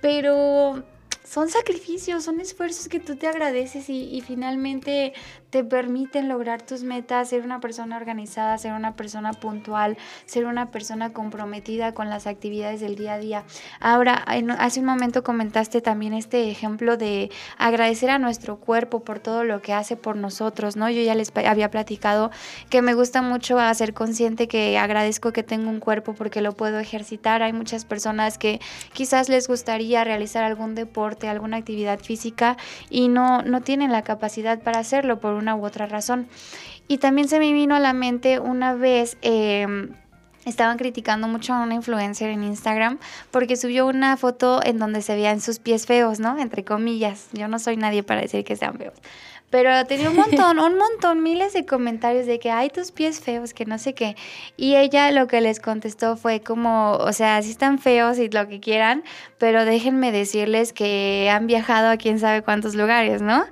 Pero 0.00 0.84
son 1.24 1.48
sacrificios, 1.48 2.24
son 2.24 2.40
esfuerzos 2.40 2.88
que 2.88 3.00
tú 3.00 3.16
te 3.16 3.26
agradeces 3.26 3.88
y, 3.88 4.04
y, 4.04 4.20
finalmente 4.20 5.12
te 5.50 5.64
permiten 5.64 6.28
lograr 6.28 6.62
tus 6.62 6.82
metas, 6.82 7.28
ser 7.30 7.42
una 7.42 7.60
persona 7.60 7.96
organizada, 7.96 8.58
ser 8.58 8.72
una 8.72 8.96
persona 8.96 9.32
puntual, 9.32 9.96
ser 10.24 10.46
una 10.46 10.70
persona 10.70 11.12
comprometida 11.12 11.94
con 11.94 12.10
las 12.10 12.26
actividades 12.26 12.80
del 12.80 12.96
día 12.96 13.14
a 13.14 13.18
día. 13.18 13.44
Ahora, 13.80 14.24
hace 14.58 14.80
un 14.80 14.86
momento 14.86 15.22
comentaste 15.22 15.80
también 15.80 16.14
este 16.14 16.50
ejemplo 16.50 16.96
de 16.96 17.30
agradecer 17.58 18.10
a 18.10 18.18
nuestro 18.18 18.56
cuerpo 18.56 19.00
por 19.00 19.20
todo 19.20 19.44
lo 19.44 19.62
que 19.62 19.72
hace 19.72 19.96
por 19.96 20.16
nosotros, 20.16 20.76
¿no? 20.76 20.90
Yo 20.90 21.02
ya 21.02 21.14
les 21.14 21.32
había 21.36 21.70
platicado 21.70 22.30
que 22.70 22.82
me 22.82 22.94
gusta 22.94 23.22
mucho 23.22 23.58
ser 23.74 23.94
consciente 23.94 24.48
que 24.48 24.78
agradezco 24.78 25.32
que 25.32 25.42
tengo 25.42 25.70
un 25.70 25.80
cuerpo 25.80 26.14
porque 26.14 26.40
lo 26.40 26.52
puedo 26.52 26.78
ejercitar. 26.78 27.42
Hay 27.42 27.52
muchas 27.52 27.84
personas 27.84 28.38
que 28.38 28.60
quizás 28.92 29.28
les 29.28 29.48
gustaría 29.48 30.04
realizar 30.04 30.44
algún 30.44 30.74
deporte, 30.74 31.28
alguna 31.28 31.56
actividad 31.56 32.00
física 32.00 32.56
y 32.90 33.08
no, 33.08 33.42
no 33.42 33.60
tienen 33.60 33.92
la 33.92 34.02
capacidad 34.02 34.60
para 34.60 34.80
hacerlo 34.80 35.20
por 35.20 35.34
una 35.46 35.54
u 35.54 35.64
otra 35.64 35.86
razón. 35.86 36.26
Y 36.88 36.98
también 36.98 37.28
se 37.28 37.38
me 37.38 37.52
vino 37.52 37.74
a 37.74 37.80
la 37.80 37.92
mente 37.92 38.40
una 38.40 38.74
vez... 38.74 39.16
Em, 39.22 39.90
estaban 40.44 40.78
criticando 40.78 41.26
mucho 41.26 41.52
a 41.52 41.60
una 41.60 41.74
influencer 41.74 42.30
en 42.30 42.44
Instagram 42.44 42.98
porque 43.32 43.56
subió 43.56 43.84
una 43.84 44.16
foto 44.16 44.60
en 44.64 44.78
donde 44.78 45.02
se 45.02 45.16
veían 45.16 45.40
sus 45.40 45.58
pies 45.58 45.86
feos, 45.86 46.20
¿no? 46.20 46.38
Entre 46.38 46.64
comillas. 46.64 47.26
Yo 47.32 47.48
no 47.48 47.58
soy 47.58 47.76
nadie 47.76 48.04
para 48.04 48.20
decir 48.20 48.44
que 48.44 48.54
sean 48.54 48.78
feos. 48.78 48.94
Pero 49.50 49.84
tenía 49.86 50.10
un 50.10 50.16
montón, 50.16 50.58
un 50.58 50.76
montón, 50.76 51.22
miles 51.22 51.52
de 51.52 51.64
comentarios 51.64 52.26
de 52.26 52.38
que 52.38 52.50
hay 52.50 52.70
tus 52.70 52.92
pies 52.92 53.20
feos, 53.20 53.54
que 53.54 53.64
no 53.64 53.78
sé 53.78 53.94
qué. 53.94 54.16
Y 54.56 54.76
ella 54.76 55.10
lo 55.12 55.26
que 55.26 55.40
les 55.40 55.60
contestó 55.60 56.16
fue 56.16 56.40
como, 56.40 56.92
o 56.92 57.12
sea, 57.12 57.40
sí 57.42 57.50
están 57.50 57.78
feos 57.78 58.18
y 58.18 58.28
lo 58.28 58.48
que 58.48 58.60
quieran, 58.60 59.04
pero 59.38 59.64
déjenme 59.64 60.12
decirles 60.12 60.72
que 60.72 61.30
han 61.30 61.46
viajado 61.46 61.90
a 61.90 61.96
quién 61.96 62.18
sabe 62.18 62.42
cuántos 62.42 62.74
lugares, 62.74 63.22
¿no? 63.22 63.44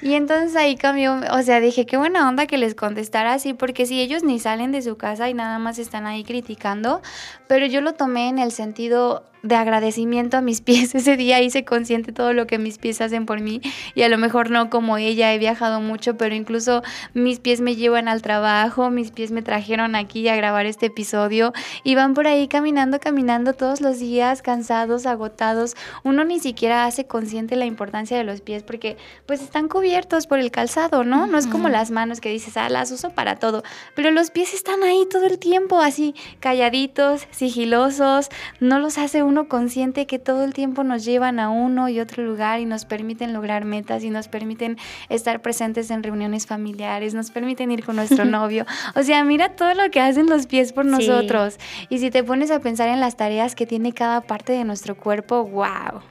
Y 0.00 0.14
entonces 0.14 0.54
ahí 0.56 0.76
cambió, 0.76 1.20
o 1.30 1.42
sea, 1.42 1.60
dije, 1.60 1.86
qué 1.86 1.96
buena 1.96 2.28
onda 2.28 2.46
que 2.46 2.58
les 2.58 2.74
contestara 2.74 3.34
así, 3.34 3.54
porque 3.54 3.86
si 3.86 4.00
ellos 4.00 4.22
ni 4.22 4.38
salen 4.38 4.72
de 4.72 4.82
su 4.82 4.96
casa 4.96 5.28
y 5.28 5.34
nada 5.34 5.58
más 5.58 5.78
están 5.78 6.06
ahí 6.06 6.24
criticando, 6.24 7.02
pero 7.46 7.66
yo 7.66 7.80
lo 7.80 7.94
tomé 7.94 8.28
en 8.28 8.38
el 8.38 8.52
sentido 8.52 9.24
de 9.42 9.56
agradecimiento 9.56 10.36
a 10.36 10.40
mis 10.40 10.60
pies. 10.60 10.94
Ese 10.94 11.16
día 11.16 11.40
hice 11.40 11.64
consciente 11.64 12.12
todo 12.12 12.32
lo 12.32 12.46
que 12.46 12.58
mis 12.58 12.78
pies 12.78 13.00
hacen 13.00 13.26
por 13.26 13.40
mí 13.40 13.60
y 13.94 14.02
a 14.02 14.08
lo 14.08 14.18
mejor 14.18 14.50
no 14.50 14.70
como 14.70 14.98
ella, 14.98 15.32
he 15.32 15.38
viajado 15.38 15.80
mucho, 15.80 16.16
pero 16.16 16.34
incluso 16.34 16.82
mis 17.14 17.40
pies 17.40 17.60
me 17.60 17.76
llevan 17.76 18.08
al 18.08 18.22
trabajo, 18.22 18.90
mis 18.90 19.10
pies 19.10 19.30
me 19.30 19.42
trajeron 19.42 19.94
aquí 19.94 20.28
a 20.28 20.36
grabar 20.36 20.66
este 20.66 20.86
episodio 20.86 21.52
y 21.84 21.94
van 21.94 22.14
por 22.14 22.26
ahí 22.26 22.48
caminando, 22.48 23.00
caminando 23.00 23.52
todos 23.52 23.80
los 23.80 23.98
días, 23.98 24.42
cansados, 24.42 25.06
agotados. 25.06 25.76
Uno 26.04 26.24
ni 26.24 26.40
siquiera 26.40 26.86
hace 26.86 27.06
consciente 27.06 27.56
la 27.56 27.66
importancia 27.66 28.16
de 28.16 28.24
los 28.24 28.40
pies 28.40 28.62
porque 28.62 28.96
pues 29.26 29.42
están 29.42 29.68
cubiertos 29.68 30.26
por 30.26 30.38
el 30.38 30.50
calzado, 30.50 31.04
¿no? 31.04 31.26
No 31.26 31.38
es 31.38 31.46
como 31.46 31.68
las 31.68 31.90
manos 31.90 32.20
que 32.20 32.28
dices, 32.28 32.56
ah, 32.56 32.68
las 32.68 32.90
uso 32.92 33.10
para 33.10 33.36
todo, 33.36 33.62
pero 33.94 34.10
los 34.10 34.30
pies 34.30 34.54
están 34.54 34.82
ahí 34.82 35.06
todo 35.10 35.26
el 35.26 35.38
tiempo, 35.38 35.80
así 35.80 36.14
calladitos, 36.40 37.26
sigilosos, 37.30 38.28
no 38.60 38.78
los 38.78 38.98
hace 38.98 39.22
uno 39.22 39.31
consciente 39.48 40.06
que 40.06 40.18
todo 40.18 40.44
el 40.44 40.54
tiempo 40.54 40.84
nos 40.84 41.04
llevan 41.04 41.40
a 41.40 41.50
uno 41.50 41.88
y 41.88 42.00
otro 42.00 42.22
lugar 42.22 42.60
y 42.60 42.64
nos 42.64 42.84
permiten 42.84 43.32
lograr 43.32 43.64
metas 43.64 44.04
y 44.04 44.10
nos 44.10 44.28
permiten 44.28 44.78
estar 45.08 45.42
presentes 45.42 45.90
en 45.90 46.02
reuniones 46.02 46.46
familiares, 46.46 47.14
nos 47.14 47.30
permiten 47.30 47.70
ir 47.70 47.84
con 47.84 47.96
nuestro 47.96 48.24
novio. 48.26 48.66
O 48.94 49.02
sea, 49.02 49.24
mira 49.24 49.50
todo 49.50 49.74
lo 49.74 49.90
que 49.90 50.00
hacen 50.00 50.28
los 50.28 50.46
pies 50.46 50.72
por 50.72 50.84
nosotros. 50.84 51.58
Y 51.88 51.98
si 51.98 52.10
te 52.10 52.22
pones 52.24 52.50
a 52.50 52.60
pensar 52.60 52.88
en 52.88 53.00
las 53.00 53.16
tareas 53.16 53.54
que 53.54 53.66
tiene 53.66 53.92
cada 53.92 54.20
parte 54.22 54.52
de 54.52 54.64
nuestro 54.64 54.96
cuerpo, 54.96 55.44
wow. 55.44 56.02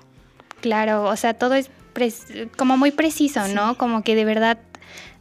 Claro, 0.62 1.06
o 1.06 1.16
sea, 1.16 1.34
todo 1.34 1.56
es 1.56 1.70
como 2.58 2.78
muy 2.78 2.92
preciso, 2.92 3.48
¿no? 3.48 3.78
Como 3.78 4.04
que 4.04 4.16
de 4.16 4.26
verdad 4.26 4.58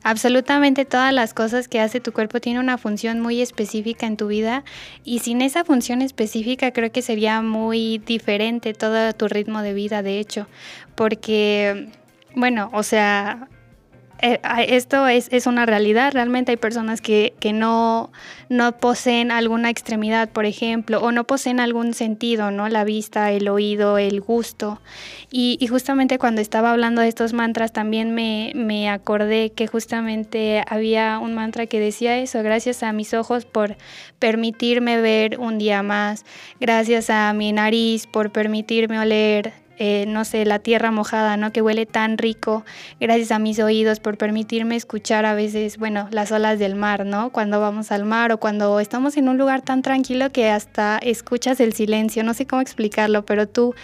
absolutamente 0.03 0.85
todas 0.85 1.13
las 1.13 1.35
cosas 1.35 1.69
que 1.69 1.81
hace 1.81 2.01
tu 2.01 2.13
cuerpo 2.13 2.41
tiene 2.41 2.61
una 2.61 2.79
función 2.79 3.21
muy 3.21 3.41
específica 3.41 4.07
en 4.07 4.17
tu 4.17 4.29
vida 4.29 4.65
y 5.05 5.21
sin 5.21 5.43
esa 5.43 5.65
función 5.65 6.03
específica 6.03 6.73
creo 6.73 6.91
que 6.91 7.03
sería 7.03 7.43
muy 7.43 7.99
diferente 7.99 8.75
todo 8.75 9.13
tu 9.13 9.29
ritmo 9.29 9.63
de 9.63 9.75
vida, 9.75 10.03
de 10.03 10.19
hecho, 10.19 10.47
porque, 10.95 11.89
bueno, 12.35 12.71
o 12.73 12.83
sea, 12.83 13.49
esto 14.23 15.09
es, 15.09 15.29
es, 15.33 15.47
una 15.47 15.67
realidad. 15.67 16.13
Realmente 16.13 16.53
hay 16.53 16.57
personas 16.57 17.01
que, 17.01 17.35
que, 17.41 17.53
no, 17.53 18.11
no 18.49 18.77
poseen 18.79 19.31
alguna 19.31 19.71
extremidad, 19.71 20.29
por 20.29 20.45
ejemplo, 20.45 21.01
o 21.01 21.13
no 21.13 21.25
poseen 21.25 21.61
algún 21.61 21.95
sentido, 21.95 22.51
¿no? 22.51 22.69
La 22.69 22.85
vista, 22.85 23.33
el 23.33 23.49
oído, 23.49 23.99
el 23.99 24.21
gusto. 24.21 24.81
Y, 25.31 25.59
y 25.61 25.67
justamente 25.69 26.19
cuando 26.19 26.41
estaba 26.41 26.73
hablando 26.73 27.03
de 27.03 27.09
estos 27.09 27.33
mantras, 27.33 27.73
también 27.73 28.15
me, 28.15 28.53
me, 28.55 28.91
acordé 28.91 29.51
que 29.53 29.67
justamente 29.67 30.65
había 30.67 31.19
un 31.19 31.35
mantra 31.35 31.67
que 31.67 31.81
decía 31.81 32.19
eso, 32.19 32.43
gracias 32.43 32.83
a 32.83 32.93
mis 32.93 33.15
ojos 33.15 33.45
por 33.45 33.77
permitirme 34.19 35.01
ver 35.01 35.39
un 35.39 35.59
día 35.59 35.83
más, 35.83 36.25
gracias 36.61 37.11
a 37.11 37.33
mi 37.33 37.53
nariz 37.53 38.07
por 38.07 38.31
permitirme 38.31 38.99
oler 38.99 39.53
eh, 39.83 40.05
no 40.07 40.27
sé, 40.27 40.45
la 40.45 40.59
tierra 40.59 40.91
mojada, 40.91 41.39
¿no? 41.39 41.53
Que 41.53 41.63
huele 41.63 41.87
tan 41.87 42.19
rico, 42.19 42.67
gracias 43.01 43.31
a 43.33 43.39
mis 43.39 43.59
oídos 43.61 43.99
por 43.99 44.19
permitirme 44.19 44.77
escuchar 44.77 45.25
a 45.25 45.33
veces, 45.33 45.79
bueno, 45.79 46.07
las 46.11 46.31
olas 46.33 46.59
del 46.59 46.75
mar, 46.75 47.07
¿no? 47.07 47.31
Cuando 47.31 47.61
vamos 47.61 47.91
al 47.91 48.05
mar 48.05 48.31
o 48.31 48.39
cuando 48.39 48.79
estamos 48.79 49.17
en 49.17 49.31
un 49.31 49.39
lugar 49.39 49.63
tan 49.63 49.81
tranquilo 49.81 50.31
que 50.33 50.51
hasta 50.51 50.99
escuchas 50.99 51.61
el 51.61 51.73
silencio, 51.73 52.23
no 52.25 52.35
sé 52.35 52.47
cómo 52.47 52.61
explicarlo, 52.61 53.25
pero 53.25 53.49
tú 53.49 53.75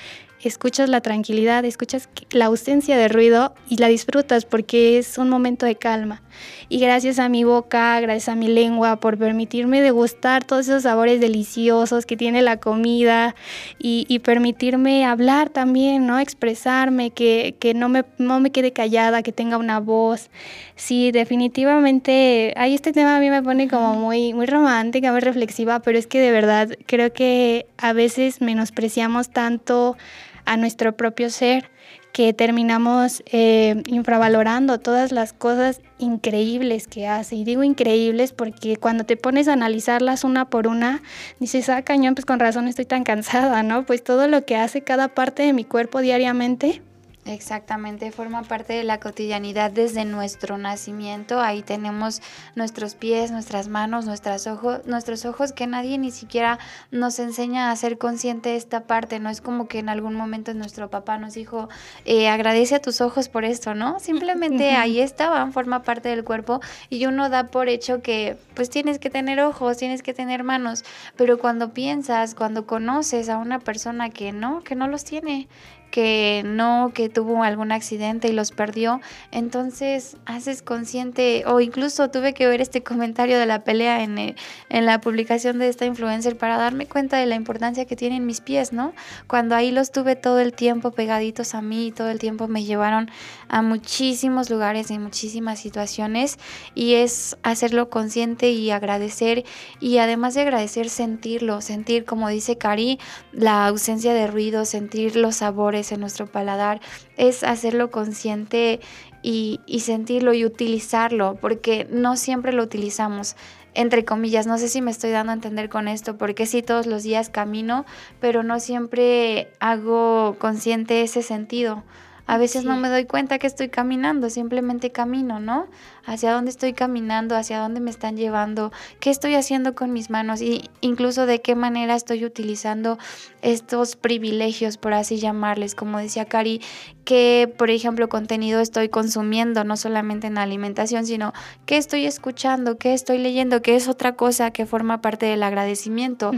escuchas 0.42 0.90
la 0.90 1.00
tranquilidad, 1.00 1.64
escuchas 1.64 2.10
la 2.30 2.44
ausencia 2.44 2.98
de 2.98 3.08
ruido 3.08 3.54
y 3.66 3.78
la 3.78 3.88
disfrutas 3.88 4.44
porque 4.44 4.98
es 4.98 5.16
un 5.16 5.30
momento 5.30 5.64
de 5.64 5.76
calma. 5.76 6.20
Y 6.68 6.80
gracias 6.80 7.18
a 7.18 7.28
mi 7.28 7.44
boca, 7.44 8.00
gracias 8.00 8.28
a 8.28 8.34
mi 8.34 8.48
lengua 8.48 8.96
por 8.96 9.18
permitirme 9.18 9.80
degustar 9.80 10.44
todos 10.44 10.66
esos 10.68 10.82
sabores 10.82 11.20
deliciosos 11.20 12.06
que 12.06 12.16
tiene 12.16 12.42
la 12.42 12.58
comida 12.58 13.34
y, 13.78 14.18
permitirme 14.20 15.04
hablar 15.04 15.50
también, 15.50 16.06
¿no? 16.06 16.18
Expresarme, 16.18 17.10
que, 17.10 17.54
que 17.60 17.74
no, 17.74 17.88
me, 17.88 18.04
no 18.18 18.40
me 18.40 18.50
quede 18.50 18.72
callada, 18.72 19.22
que 19.22 19.30
tenga 19.32 19.58
una 19.58 19.78
voz. 19.78 20.30
Sí, 20.74 21.12
definitivamente, 21.12 22.52
ahí 22.56 22.74
este 22.74 22.92
tema 22.92 23.16
a 23.16 23.20
mí 23.20 23.30
me 23.30 23.42
pone 23.42 23.68
como 23.68 23.94
muy, 23.94 24.34
muy 24.34 24.46
romántica, 24.46 25.12
muy 25.12 25.20
reflexiva, 25.20 25.80
pero 25.80 25.98
es 25.98 26.06
que 26.06 26.20
de 26.20 26.32
verdad 26.32 26.70
creo 26.86 27.12
que 27.12 27.66
a 27.78 27.92
veces 27.92 28.40
menospreciamos 28.40 29.30
tanto 29.30 29.96
a 30.44 30.56
nuestro 30.56 30.96
propio 30.96 31.30
ser, 31.30 31.70
que 32.16 32.32
terminamos 32.32 33.22
eh, 33.26 33.82
infravalorando 33.88 34.80
todas 34.80 35.12
las 35.12 35.34
cosas 35.34 35.82
increíbles 35.98 36.88
que 36.88 37.06
hace. 37.06 37.36
Y 37.36 37.44
digo 37.44 37.62
increíbles 37.62 38.32
porque 38.32 38.78
cuando 38.78 39.04
te 39.04 39.18
pones 39.18 39.48
a 39.48 39.52
analizarlas 39.52 40.24
una 40.24 40.48
por 40.48 40.66
una, 40.66 41.02
dices, 41.40 41.68
ah, 41.68 41.82
cañón, 41.82 42.14
pues 42.14 42.24
con 42.24 42.40
razón 42.40 42.68
estoy 42.68 42.86
tan 42.86 43.04
cansada, 43.04 43.62
¿no? 43.62 43.84
Pues 43.84 44.02
todo 44.02 44.28
lo 44.28 44.46
que 44.46 44.56
hace 44.56 44.80
cada 44.80 45.08
parte 45.08 45.42
de 45.42 45.52
mi 45.52 45.64
cuerpo 45.64 46.00
diariamente 46.00 46.80
Exactamente, 47.26 48.12
forma 48.12 48.42
parte 48.44 48.74
de 48.74 48.84
la 48.84 49.00
cotidianidad 49.00 49.72
desde 49.72 50.04
nuestro 50.04 50.58
nacimiento. 50.58 51.40
Ahí 51.40 51.62
tenemos 51.62 52.22
nuestros 52.54 52.94
pies, 52.94 53.32
nuestras 53.32 53.66
manos, 53.66 54.04
nuestros 54.06 54.46
ojos, 54.46 54.86
nuestros 54.86 55.24
ojos 55.26 55.52
que 55.52 55.66
nadie 55.66 55.98
ni 55.98 56.12
siquiera 56.12 56.60
nos 56.92 57.18
enseña 57.18 57.72
a 57.72 57.76
ser 57.76 57.98
consciente 57.98 58.50
de 58.50 58.56
esta 58.56 58.84
parte. 58.84 59.18
No 59.18 59.28
es 59.28 59.40
como 59.40 59.66
que 59.66 59.80
en 59.80 59.88
algún 59.88 60.14
momento 60.14 60.54
nuestro 60.54 60.88
papá 60.88 61.18
nos 61.18 61.34
dijo, 61.34 61.68
eh, 62.04 62.28
agradece 62.28 62.76
a 62.76 62.80
tus 62.80 63.00
ojos 63.00 63.28
por 63.28 63.44
esto, 63.44 63.74
¿no? 63.74 63.98
Simplemente 63.98 64.76
ahí 64.76 65.00
estaban, 65.00 65.52
forma 65.52 65.82
parte 65.82 66.08
del 66.08 66.22
cuerpo 66.22 66.60
y 66.90 67.06
uno 67.06 67.28
da 67.28 67.48
por 67.48 67.68
hecho 67.68 68.02
que 68.02 68.38
pues 68.54 68.70
tienes 68.70 69.00
que 69.00 69.10
tener 69.10 69.40
ojos, 69.40 69.78
tienes 69.78 70.04
que 70.04 70.14
tener 70.14 70.44
manos, 70.44 70.84
pero 71.16 71.38
cuando 71.38 71.74
piensas, 71.74 72.36
cuando 72.36 72.66
conoces 72.66 73.28
a 73.28 73.38
una 73.38 73.58
persona 73.58 74.10
que 74.10 74.30
no, 74.30 74.62
que 74.62 74.76
no 74.76 74.86
los 74.86 75.02
tiene, 75.02 75.48
que 75.90 76.42
no, 76.44 76.92
que 76.94 77.08
tuvo 77.08 77.42
algún 77.42 77.72
accidente 77.72 78.28
y 78.28 78.32
los 78.32 78.52
perdió, 78.52 79.00
entonces 79.30 80.16
haces 80.26 80.62
consciente, 80.62 81.44
o 81.46 81.60
incluso 81.60 82.10
tuve 82.10 82.34
que 82.34 82.46
ver 82.46 82.60
este 82.60 82.82
comentario 82.82 83.38
de 83.38 83.46
la 83.46 83.64
pelea 83.64 84.02
en, 84.02 84.18
eh, 84.18 84.36
en 84.68 84.86
la 84.86 85.00
publicación 85.00 85.58
de 85.58 85.68
esta 85.68 85.86
influencer 85.86 86.36
para 86.36 86.56
darme 86.56 86.86
cuenta 86.86 87.16
de 87.18 87.26
la 87.26 87.34
importancia 87.34 87.84
que 87.84 87.96
tienen 87.96 88.26
mis 88.26 88.40
pies, 88.40 88.72
¿no? 88.72 88.92
Cuando 89.26 89.54
ahí 89.54 89.70
los 89.70 89.92
tuve 89.92 90.16
todo 90.16 90.40
el 90.40 90.52
tiempo 90.52 90.90
pegaditos 90.90 91.54
a 91.54 91.62
mí, 91.62 91.92
todo 91.92 92.10
el 92.10 92.18
tiempo 92.18 92.48
me 92.48 92.64
llevaron 92.64 93.10
a 93.48 93.62
muchísimos 93.62 94.50
lugares 94.50 94.90
y 94.90 94.98
muchísimas 94.98 95.60
situaciones 95.60 96.38
y 96.74 96.94
es 96.94 97.36
hacerlo 97.42 97.90
consciente 97.90 98.50
y 98.50 98.70
agradecer 98.70 99.44
y 99.80 99.98
además 99.98 100.34
de 100.34 100.42
agradecer 100.42 100.88
sentirlo, 100.88 101.60
sentir 101.60 102.04
como 102.04 102.28
dice 102.28 102.58
Cari, 102.58 102.98
la 103.32 103.66
ausencia 103.66 104.14
de 104.14 104.26
ruido, 104.26 104.64
sentir 104.64 105.16
los 105.16 105.36
sabores, 105.36 105.85
en 105.92 106.00
nuestro 106.00 106.26
paladar, 106.26 106.80
es 107.16 107.44
hacerlo 107.44 107.90
consciente 107.90 108.80
y, 109.22 109.60
y 109.66 109.80
sentirlo 109.80 110.34
y 110.34 110.44
utilizarlo, 110.44 111.36
porque 111.40 111.86
no 111.90 112.16
siempre 112.16 112.52
lo 112.52 112.62
utilizamos 112.62 113.36
entre 113.76 114.06
comillas, 114.06 114.46
no 114.46 114.56
sé 114.56 114.68
si 114.68 114.80
me 114.80 114.90
estoy 114.90 115.10
dando 115.10 115.32
a 115.32 115.34
entender 115.34 115.68
con 115.68 115.86
esto, 115.86 116.16
porque 116.16 116.46
sí 116.46 116.62
todos 116.62 116.86
los 116.86 117.02
días 117.02 117.28
camino, 117.28 117.84
pero 118.20 118.42
no 118.42 118.58
siempre 118.58 119.52
hago 119.60 120.36
consciente 120.38 121.02
ese 121.02 121.22
sentido. 121.22 121.84
A 122.26 122.38
veces 122.38 122.64
no 122.64 122.76
me 122.76 122.88
doy 122.88 123.04
cuenta 123.04 123.38
que 123.38 123.46
estoy 123.46 123.68
caminando, 123.68 124.30
simplemente 124.30 124.90
camino, 124.90 125.38
¿no? 125.38 125.68
Hacia 126.04 126.32
dónde 126.32 126.50
estoy 126.50 126.72
caminando, 126.72 127.36
hacia 127.36 127.60
dónde 127.60 127.80
me 127.80 127.90
están 127.90 128.16
llevando, 128.16 128.72
qué 128.98 129.10
estoy 129.10 129.34
haciendo 129.34 129.74
con 129.74 129.92
mis 129.92 130.10
manos 130.10 130.42
y 130.42 130.68
incluso 130.80 131.26
de 131.26 131.40
qué 131.40 131.54
manera 131.54 131.94
estoy 131.94 132.24
utilizando 132.24 132.98
estos 133.42 133.94
privilegios, 133.94 134.76
por 134.76 134.92
así 134.92 135.18
llamarles, 135.18 135.76
como 135.76 135.98
decía 135.98 136.24
Cari, 136.24 136.60
qué, 137.06 137.50
por 137.56 137.70
ejemplo, 137.70 138.08
contenido 138.10 138.60
estoy 138.60 138.90
consumiendo, 138.90 139.64
no 139.64 139.76
solamente 139.76 140.26
en 140.26 140.36
alimentación, 140.36 141.06
sino 141.06 141.32
qué 141.64 141.78
estoy 141.78 142.04
escuchando, 142.04 142.76
qué 142.76 142.92
estoy 142.92 143.18
leyendo, 143.18 143.62
que 143.62 143.76
es 143.76 143.88
otra 143.88 144.16
cosa 144.16 144.50
que 144.50 144.66
forma 144.66 145.00
parte 145.00 145.24
del 145.24 145.44
agradecimiento. 145.44 146.32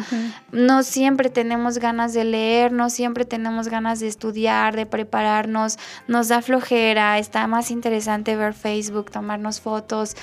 No 0.52 0.83
siempre 0.83 1.31
tenemos 1.31 1.78
ganas 1.78 2.12
de 2.12 2.24
leer, 2.24 2.70
no 2.70 2.90
siempre 2.90 3.24
tenemos 3.24 3.68
ganas 3.68 3.98
de 3.98 4.09
estudiar, 4.09 4.76
de 4.76 4.85
prepararnos, 4.85 5.78
nos 6.07 6.28
da 6.28 6.42
flojera, 6.42 7.18
está 7.18 7.46
más 7.46 7.70
interesante 7.70 8.37
ver 8.37 8.52
Facebook, 8.52 9.11
tomarnos 9.11 9.62
fotos, 9.62 10.16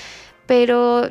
pero 0.46 1.10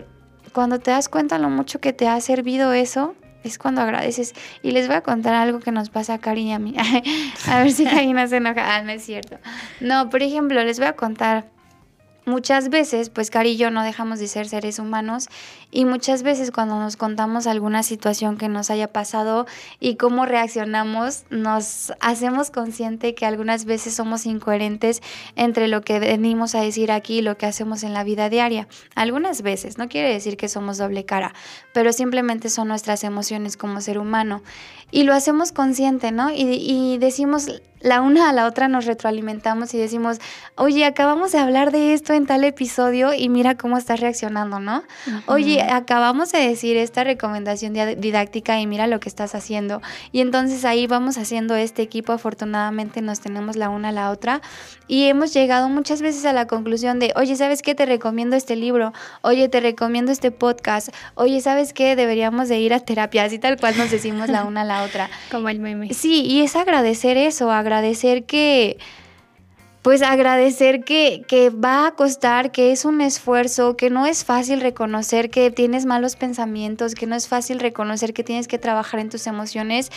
cuando 0.54 0.80
te 0.80 0.92
das 0.92 1.10
cuenta 1.10 1.38
lo 1.38 1.50
mucho 1.50 1.82
que 1.82 1.92
te 1.92 2.08
ha 2.08 2.20
servido 2.22 2.72
eso, 2.72 3.16
es 3.48 3.58
cuando 3.58 3.82
agradeces. 3.82 4.34
Y 4.62 4.72
les 4.72 4.88
voy 4.88 4.98
a 4.98 5.02
contar 5.02 5.34
algo 5.34 5.60
que 5.60 5.72
nos 5.72 5.90
pasa 5.90 6.16
a 6.16 6.32
a 6.54 6.60
mí. 6.60 6.76
a 7.48 7.60
ver 7.60 7.72
si 7.72 7.86
Karina 7.86 8.28
se 8.28 8.38
enoja. 8.38 8.76
Ah, 8.76 8.82
no 8.82 8.92
es 8.92 9.04
cierto. 9.04 9.38
No, 9.80 10.10
por 10.10 10.22
ejemplo, 10.22 10.64
les 10.64 10.80
voy 10.80 10.88
a 10.88 10.94
contar 10.94 11.55
muchas 12.26 12.70
veces, 12.70 13.10
pues 13.10 13.30
Cari 13.30 13.52
y 13.52 13.58
yo 13.58 13.72
no 13.72 13.84
dejamos 13.84 14.20
de 14.20 14.28
ser 14.28 14.48
seres 14.48 14.80
humanos 14.80 15.30
y 15.72 15.86
muchas 15.86 16.24
veces 16.24 16.52
cuando 16.52 16.80
nos 16.80 16.98
contamos 16.98 17.48
alguna 17.48 17.84
situación 17.84 18.38
que 18.38 18.50
nos 18.50 18.70
haya 18.70 18.92
pasado 18.92 19.46
y 19.80 19.96
cómo 19.96 20.26
reaccionamos, 20.26 21.26
nos 21.30 21.94
hacemos 22.00 22.52
consciente 22.52 23.16
que 23.16 23.26
algunas 23.26 23.66
veces 23.66 23.94
somos 23.96 24.26
incoherentes 24.26 25.02
entre 25.36 25.68
lo 25.68 25.82
que 25.82 26.00
venimos 26.00 26.56
a 26.56 26.62
decir 26.62 26.92
aquí 26.92 27.20
y 27.20 27.22
lo 27.22 27.38
que 27.38 27.46
hacemos 27.46 27.84
en 27.84 27.94
la 27.94 28.04
vida 28.04 28.30
diaria. 28.30 28.68
Algunas 28.96 29.42
veces, 29.42 29.78
no 29.78 29.90
quiere 29.90 30.12
decir 30.12 30.38
que 30.38 30.48
somos 30.48 30.78
doble 30.78 31.06
cara, 31.06 31.34
pero 31.74 31.94
simplemente 31.94 32.50
son 32.50 32.68
nuestras 32.68 33.04
emociones 33.04 33.58
como 33.58 33.82
ser 33.82 33.98
humano. 33.98 34.44
Y 34.92 35.04
lo 35.04 35.14
hacemos 35.14 35.52
consciente, 35.52 36.12
¿no? 36.12 36.32
Y, 36.32 36.42
y 36.42 36.98
decimos 37.00 37.62
la 37.86 38.02
una 38.02 38.30
a 38.30 38.34
la 38.34 38.48
otra 38.48 38.68
nos 38.68 38.86
retroalimentamos 38.86 39.72
y 39.76 39.78
decimos, 39.78 40.18
oye, 40.56 40.86
acabamos 40.86 41.32
de 41.32 41.38
hablar 41.38 41.72
de 41.72 41.94
esto 41.94 42.14
en 42.14 42.26
tal 42.26 42.44
episodio 42.44 43.14
y 43.14 43.30
mira 43.30 43.56
cómo 43.58 43.78
estás 43.78 44.00
reaccionando, 44.00 44.60
¿no? 44.60 44.82
Oye, 45.28 45.62
acabamos 45.62 46.32
de 46.32 46.40
decir 46.40 46.78
esta 46.78 47.04
recomendación 47.04 47.74
didáctica 47.74 48.60
y 48.60 48.66
mira 48.66 48.88
lo 48.88 49.00
que 49.00 49.08
estás 49.08 49.36
haciendo. 49.36 49.84
Y 50.12 50.22
entonces 50.22 50.66
ahí 50.66 50.88
vamos 50.88 51.20
haciendo 51.20 51.56
este 51.56 51.84
equipo, 51.84 52.12
afortunadamente 52.12 53.04
nos 53.04 53.20
tenemos 53.20 53.56
la 53.56 53.70
una 53.70 53.90
a 53.90 53.92
la 53.92 54.10
otra 54.10 54.42
y 54.88 55.04
hemos 55.04 55.32
llegado 55.32 55.70
muchas 55.70 56.02
veces 56.02 56.26
a 56.26 56.34
la 56.34 56.48
conclusión 56.48 56.98
de, 56.98 57.14
oye, 57.16 57.36
¿sabes 57.36 57.62
qué? 57.62 57.76
Te 57.76 57.86
recomiendo 57.86 58.36
este 58.36 58.56
libro, 58.56 58.94
oye, 59.22 59.48
te 59.48 59.60
recomiendo 59.60 60.12
este 60.12 60.32
podcast, 60.32 60.90
oye, 61.14 61.40
¿sabes 61.40 61.72
qué? 61.72 61.96
Deberíamos 61.96 62.50
de 62.50 62.58
ir 62.58 62.74
a 62.74 62.80
terapia, 62.80 63.26
así 63.26 63.38
tal 63.38 63.60
cual 63.60 63.78
nos 63.78 63.92
decimos 63.92 64.30
la 64.30 64.44
una 64.44 64.62
a 64.62 64.66
la 64.66 64.82
otra. 64.82 65.08
Como 65.30 65.50
el 65.50 65.60
meme. 65.60 65.94
Sí, 65.94 66.24
y 66.24 66.42
es 66.42 66.56
agradecer 66.56 67.18
eso, 67.18 67.52
agradecer 67.52 67.75
que 68.26 68.78
pues 69.82 70.02
agradecer 70.02 70.84
que, 70.84 71.24
que, 71.28 71.52
va 71.52 71.86
a 71.86 71.92
costar, 71.92 72.52
que 72.52 72.72
es 72.72 72.86
un 72.86 73.02
esfuerzo, 73.02 73.78
que 73.78 73.92
no 73.92 74.08
es 74.08 74.26
fácil 74.26 74.60
reconocer 74.60 75.30
que 75.30 75.52
tienes 75.52 75.86
malos 75.86 76.16
pensamientos, 76.16 76.96
que 76.96 77.06
no 77.06 77.16
es 77.16 77.28
fácil 77.28 77.60
reconocer 77.60 78.12
que 78.12 78.24
tienes 78.24 78.48
que 78.48 78.58
trabajar 78.58 79.00
en 79.00 79.12
tus 79.12 79.28
emociones, 79.28 79.92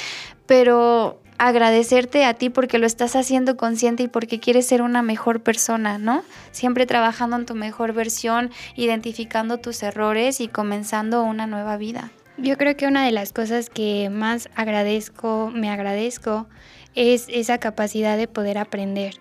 pero 0.44 1.22
agradecerte 1.38 2.24
a 2.24 2.34
ti 2.34 2.50
porque 2.50 2.78
lo 2.78 2.86
estás 2.86 3.16
haciendo 3.16 3.56
consciente 3.56 4.02
y 4.02 4.08
porque 4.08 4.40
quieres 4.40 4.66
ser 4.66 4.82
una 4.82 5.00
mejor 5.00 5.40
persona, 5.40 5.96
¿no? 5.96 6.22
Siempre 6.50 6.84
trabajando 6.84 7.36
en 7.36 7.46
tu 7.46 7.54
mejor 7.54 7.94
versión, 7.94 8.50
identificando 8.76 9.56
tus 9.56 9.82
errores 9.82 10.40
y 10.40 10.48
comenzando 10.48 11.22
una 11.22 11.46
nueva 11.46 11.76
vida. 11.78 12.10
Yo 12.40 12.56
creo 12.56 12.76
que 12.76 12.86
una 12.86 13.04
de 13.04 13.10
las 13.10 13.32
cosas 13.32 13.68
que 13.68 14.10
más 14.10 14.48
agradezco, 14.54 15.50
me 15.52 15.70
agradezco, 15.70 16.46
es 16.94 17.26
esa 17.28 17.58
capacidad 17.58 18.16
de 18.16 18.28
poder 18.28 18.58
aprender. 18.58 19.14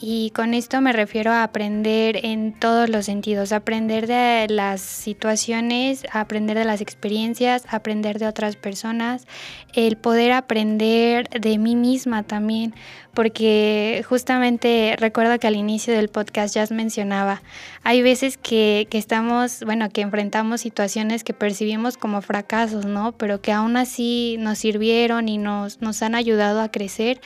Y 0.00 0.30
con 0.30 0.54
esto 0.54 0.80
me 0.80 0.92
refiero 0.92 1.30
a 1.30 1.44
aprender 1.44 2.26
en 2.26 2.52
todos 2.52 2.88
los 2.88 3.06
sentidos, 3.06 3.52
aprender 3.52 4.08
de 4.08 4.46
las 4.50 4.80
situaciones, 4.80 6.04
aprender 6.12 6.58
de 6.58 6.64
las 6.64 6.80
experiencias, 6.80 7.64
aprender 7.68 8.18
de 8.18 8.26
otras 8.26 8.56
personas, 8.56 9.26
el 9.72 9.96
poder 9.96 10.32
aprender 10.32 11.28
de 11.28 11.58
mí 11.58 11.76
misma 11.76 12.24
también, 12.24 12.74
porque 13.14 14.04
justamente 14.08 14.96
recuerdo 14.98 15.38
que 15.38 15.46
al 15.46 15.54
inicio 15.54 15.94
del 15.94 16.08
podcast 16.08 16.56
ya 16.56 16.66
mencionaba, 16.70 17.40
hay 17.84 18.02
veces 18.02 18.36
que, 18.36 18.88
que 18.90 18.98
estamos, 18.98 19.62
bueno, 19.64 19.88
que 19.90 20.00
enfrentamos 20.00 20.60
situaciones 20.60 21.22
que 21.22 21.34
percibimos 21.34 21.96
como 21.96 22.20
fracasos, 22.20 22.84
¿no? 22.84 23.12
Pero 23.12 23.40
que 23.40 23.52
aún 23.52 23.76
así 23.76 24.36
nos 24.40 24.58
sirvieron 24.58 25.28
y 25.28 25.38
nos, 25.38 25.80
nos 25.80 26.02
han 26.02 26.16
ayudado 26.16 26.60
a 26.60 26.70
crecer 26.70 27.20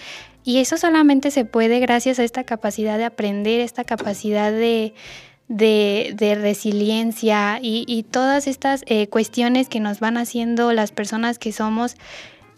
y 0.48 0.60
eso 0.60 0.78
solamente 0.78 1.30
se 1.30 1.44
puede 1.44 1.78
gracias 1.78 2.18
a 2.18 2.24
esta 2.24 2.42
capacidad 2.42 2.96
de 2.96 3.04
aprender, 3.04 3.60
esta 3.60 3.84
capacidad 3.84 4.50
de, 4.50 4.94
resiliencia 6.40 7.58
y, 7.60 8.06
todas 8.10 8.46
estas 8.46 8.82
eh, 8.86 9.08
cuestiones 9.08 9.68
que 9.68 9.78
nos 9.78 10.00
van 10.00 10.16
haciendo 10.16 10.72
las 10.72 10.90
personas 10.90 11.38
que 11.38 11.52
somos. 11.52 11.96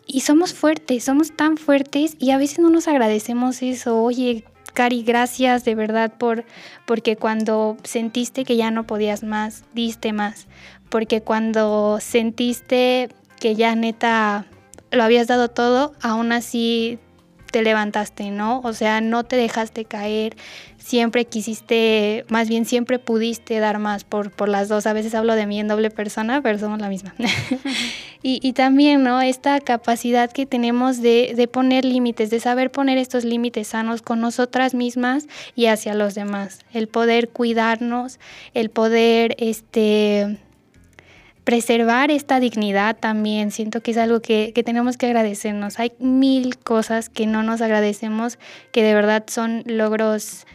Y 0.07 0.21
somos 0.21 0.55
fuertes, 0.55 1.03
somos 1.03 1.33
tan 1.33 1.57
fuertes 1.57 2.15
y 2.21 2.31
a 2.31 2.39
veces 2.39 2.61
no 2.61 2.71
nos 2.71 2.87
agradecemos 2.87 3.61
eso. 3.61 4.01
Oye, 4.01 4.45
Cari, 4.73 5.03
gracias 5.03 5.65
de 5.65 5.75
verdad 5.75 6.13
por 6.17 6.45
porque 6.87 7.17
cuando 7.17 7.77
sentiste 7.83 8.45
que 8.45 8.55
ya 8.55 8.71
no 8.71 8.87
podías 8.87 9.25
más, 9.25 9.65
diste 9.75 10.13
más. 10.13 10.47
Porque 10.91 11.23
cuando 11.23 11.99
sentiste 12.01 13.09
que 13.41 13.57
ya 13.57 13.75
neta 13.75 14.47
lo 14.93 15.03
habías 15.03 15.27
dado 15.27 15.49
todo, 15.49 15.93
aún 16.01 16.31
así 16.31 17.01
te 17.51 17.63
levantaste, 17.63 18.31
¿no? 18.31 18.61
O 18.65 18.73
sea, 18.73 19.01
no 19.01 19.25
te 19.25 19.37
dejaste 19.37 19.85
caer, 19.85 20.37
siempre 20.79 21.25
quisiste, 21.25 22.25
más 22.29 22.49
bien 22.49 22.65
siempre 22.65 22.99
pudiste 22.99 23.59
dar 23.59 23.79
más 23.79 24.05
por, 24.05 24.31
por 24.31 24.49
las 24.49 24.69
dos. 24.69 24.87
A 24.87 24.93
veces 24.93 25.15
hablo 25.15 25.35
de 25.35 25.47
mí 25.47 25.61
en 25.61 25.69
doble 25.69 25.91
persona, 25.91 26.43
pero 26.43 26.59
somos 26.59 26.81
la 26.81 26.89
misma. 26.89 27.15
y, 28.23 28.41
y, 28.43 28.53
también, 28.53 29.03
¿no? 29.03 29.21
Esta 29.21 29.61
capacidad 29.61 30.31
que 30.33 30.47
tenemos 30.47 31.01
de, 31.01 31.35
de 31.37 31.49
poner 31.49 31.85
límites, 31.85 32.31
de 32.31 32.41
saber 32.41 32.71
poner 32.71 32.99
estos 32.99 33.25
límites 33.25 33.69
sanos 33.69 34.03
con 34.03 34.21
nosotras 34.21 34.75
mismas 34.75 35.27
y 35.55 35.67
hacia 35.67 35.95
los 35.95 36.15
demás. 36.15 36.61
El 36.73 36.89
poder 36.89 37.29
cuidarnos, 37.29 38.19
el 38.55 38.71
poder, 38.71 39.37
este 39.39 40.39
preservar 41.51 42.13
esta 42.13 42.39
dignidad 42.39 42.97
también. 42.97 43.51
Siento 43.51 43.81
que 43.81 43.91
es 43.91 43.97
algo 43.97 44.23
que, 44.23 44.53
que, 44.55 44.63
tenemos 44.63 44.97
que 44.97 45.07
agradecernos. 45.07 45.81
Hay 45.81 45.91
mil 45.99 46.57
cosas 46.57 47.09
que 47.09 47.27
no 47.27 47.43
nos 47.43 47.61
agradecemos, 47.61 48.39
que 48.71 48.85
de 48.85 48.95
verdad 48.95 49.25
son 49.27 49.65
logros 49.67 50.47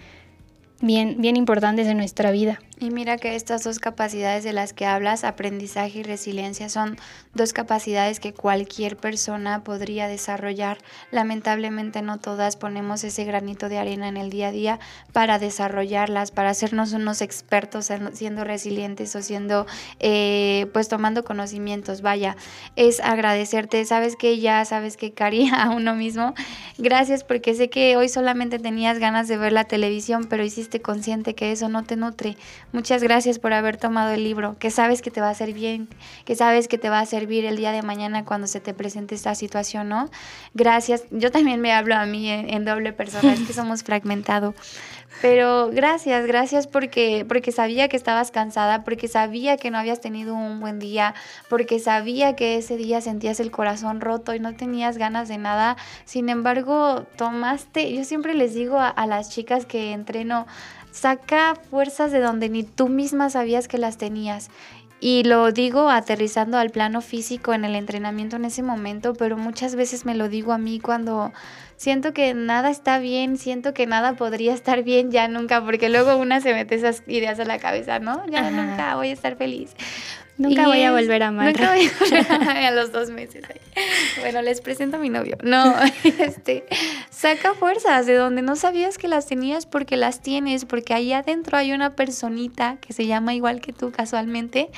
bien, 0.79 1.17
bien 1.19 1.35
importantes 1.35 1.87
en 1.87 1.97
nuestra 1.97 2.31
vida. 2.31 2.61
Y 2.77 2.89
mira 2.89 3.15
que 3.15 3.35
estas 3.35 3.63
dos 3.63 3.79
capacidades 3.79 4.43
de 4.43 4.51
las 4.51 4.73
que 4.73 4.85
hablas, 4.85 5.23
aprendizaje 5.23 5.99
y 5.99 6.03
resiliencia, 6.03 6.67
son 6.67 6.97
dos 7.33 7.53
capacidades 7.53 8.19
que 8.19 8.33
cualquier 8.33 8.97
persona 8.97 9.63
podría 9.63 10.09
desarrollar. 10.09 10.79
Lamentablemente 11.09 12.01
no 12.01 12.19
todas 12.19 12.57
ponemos 12.57 13.05
ese 13.05 13.23
granito 13.23 13.69
de 13.69 13.77
arena 13.77 14.09
en 14.09 14.17
el 14.17 14.29
día 14.29 14.49
a 14.49 14.51
día 14.51 14.79
para 15.13 15.39
desarrollarlas, 15.39 16.31
para 16.31 16.49
hacernos 16.49 16.91
unos 16.91 17.21
expertos 17.21 17.89
siendo 18.11 18.43
resilientes 18.43 19.15
o 19.15 19.21
siendo, 19.21 19.65
eh, 19.99 20.67
pues 20.73 20.89
tomando 20.89 21.23
conocimientos. 21.23 22.01
Vaya, 22.01 22.35
es 22.75 22.99
agradecerte, 22.99 23.85
sabes 23.85 24.17
que 24.17 24.39
ya, 24.39 24.65
sabes 24.65 24.97
que 24.97 25.13
Cari, 25.13 25.49
a 25.53 25.69
uno 25.69 25.95
mismo, 25.95 26.33
gracias 26.77 27.23
porque 27.23 27.53
sé 27.55 27.69
que 27.69 27.95
hoy 27.95 28.09
solamente 28.09 28.59
tenías 28.59 28.99
ganas 28.99 29.29
de 29.29 29.37
ver 29.37 29.53
la 29.53 29.63
televisión, 29.63 30.25
pero 30.29 30.43
hiciste 30.43 30.81
consciente 30.81 31.35
que 31.35 31.53
eso 31.53 31.69
no 31.69 31.83
te 31.83 31.95
nutre 31.95 32.35
Muchas 32.75 33.01
gracias 33.01 33.39
por 33.39 33.53
haber 33.53 33.77
tomado 33.77 34.11
el 34.11 34.25
libro, 34.25 34.57
que 34.59 34.69
sabes 34.69 35.01
que 35.01 35.09
te 35.09 35.21
va 35.21 35.29
a 35.29 35.29
hacer 35.29 35.53
bien, 35.53 35.87
que 36.25 36.35
sabes 36.35 36.67
que 36.67 36.77
te 36.77 36.89
va 36.89 36.99
a 36.99 37.05
servir 37.05 37.45
el 37.45 37.55
día 37.55 37.71
de 37.71 37.81
mañana 37.81 38.25
cuando 38.25 38.47
se 38.47 38.59
te 38.59 38.73
presente 38.73 39.15
esta 39.15 39.33
situación, 39.33 39.87
¿no? 39.87 40.09
Gracias. 40.53 41.05
Yo 41.09 41.31
también 41.31 41.61
me 41.61 41.71
hablo 41.71 41.95
a 41.95 42.05
mí 42.05 42.29
en, 42.29 42.65
doble 42.65 42.91
persona, 42.91 43.31
es 43.31 43.39
que 43.47 43.53
somos 43.53 43.83
fragmentado. 43.83 44.53
Pero 45.21 45.69
gracias, 45.71 46.27
gracias 46.27 46.67
porque, 46.67 47.23
porque 47.25 47.53
sabía 47.53 47.87
que 47.87 47.95
estabas 47.95 48.31
cansada, 48.31 48.83
porque 48.83 49.07
sabía 49.07 49.55
que 49.55 49.71
no 49.71 49.77
habías 49.77 50.01
tenido 50.01 50.35
un 50.35 50.59
buen 50.59 50.77
día, 50.77 51.15
porque 51.49 51.79
sabía 51.79 52.35
que 52.35 52.57
ese 52.57 52.75
día 52.75 52.99
sentías 52.99 53.39
el 53.39 53.51
corazón 53.51 54.01
roto 54.01 54.35
y 54.35 54.41
no 54.41 54.53
tenías 54.53 54.97
ganas 54.97 55.29
de 55.29 55.37
nada. 55.37 55.77
Sin 56.03 56.27
embargo, 56.27 57.05
tomaste, 57.15 57.95
yo 57.95 58.03
siempre 58.03 58.33
les 58.33 58.53
digo 58.53 58.77
a, 58.77 58.89
a 58.89 59.07
las 59.07 59.29
chicas 59.29 59.65
que 59.65 59.93
entreno, 59.93 60.45
saca 60.95 61.55
fuerzas 61.69 62.13
de 62.13 62.21
donde 62.21 62.47
ni 62.47 62.63
tú 62.63 62.87
misma 62.87 63.29
sabías 63.29 63.67
que 63.67 63.77
las 63.77 63.97
tenías. 63.97 64.49
Y 65.01 65.23
lo 65.23 65.51
digo 65.51 65.89
aterrizando 65.89 66.57
al 66.57 66.69
plano 66.69 67.01
físico 67.01 67.53
en 67.53 67.65
el 67.65 67.75
entrenamiento 67.75 68.37
en 68.37 68.45
ese 68.45 68.63
momento, 68.63 69.13
pero 69.13 69.35
muchas 69.37 69.75
veces 69.75 70.05
me 70.05 70.15
lo 70.15 70.29
digo 70.29 70.53
a 70.53 70.57
mí 70.57 70.79
cuando 70.79 71.33
siento 71.75 72.13
que 72.13 72.33
nada 72.33 72.69
está 72.69 72.97
bien, 72.97 73.37
siento 73.37 73.73
que 73.73 73.85
nada 73.87 74.13
podría 74.13 74.53
estar 74.53 74.83
bien 74.83 75.11
ya 75.11 75.27
nunca, 75.27 75.63
porque 75.63 75.89
luego 75.89 76.15
una 76.15 76.39
se 76.39 76.53
mete 76.53 76.75
esas 76.75 77.03
ideas 77.07 77.39
a 77.41 77.45
la 77.45 77.59
cabeza, 77.59 77.99
¿no? 77.99 78.25
Ya 78.27 78.49
nunca 78.49 78.95
voy 78.95 79.09
a 79.09 79.13
estar 79.13 79.35
feliz. 79.35 79.75
Nunca 80.37 80.67
voy 80.67 80.81
a 80.81 80.91
volver 80.91 81.23
a 81.23 81.27
amar. 81.27 81.47
Nunca 81.47 81.73
voy 81.73 81.85
a 81.85 81.91
volver 81.99 82.31
a 82.31 82.35
amar 82.41 82.57
a 82.57 82.71
los 82.71 82.91
dos 82.91 83.09
meses. 83.09 83.45
Bueno, 84.19 84.41
les 84.41 84.61
presento 84.61 84.97
a 84.97 84.99
mi 84.99 85.09
novio. 85.09 85.37
No, 85.43 85.73
este, 86.03 86.65
saca 87.09 87.53
fuerzas 87.53 88.05
de 88.05 88.15
donde 88.15 88.41
no 88.41 88.55
sabías 88.55 88.97
que 88.97 89.07
las 89.07 89.27
tenías 89.27 89.65
porque 89.65 89.97
las 89.97 90.21
tienes, 90.21 90.65
porque 90.65 90.93
ahí 90.93 91.13
adentro 91.13 91.57
hay 91.57 91.71
una 91.71 91.95
personita 91.95 92.77
que 92.81 92.93
se 92.93 93.05
llama 93.05 93.33
igual 93.33 93.61
que 93.61 93.73
tú 93.73 93.91
casualmente 93.91 94.69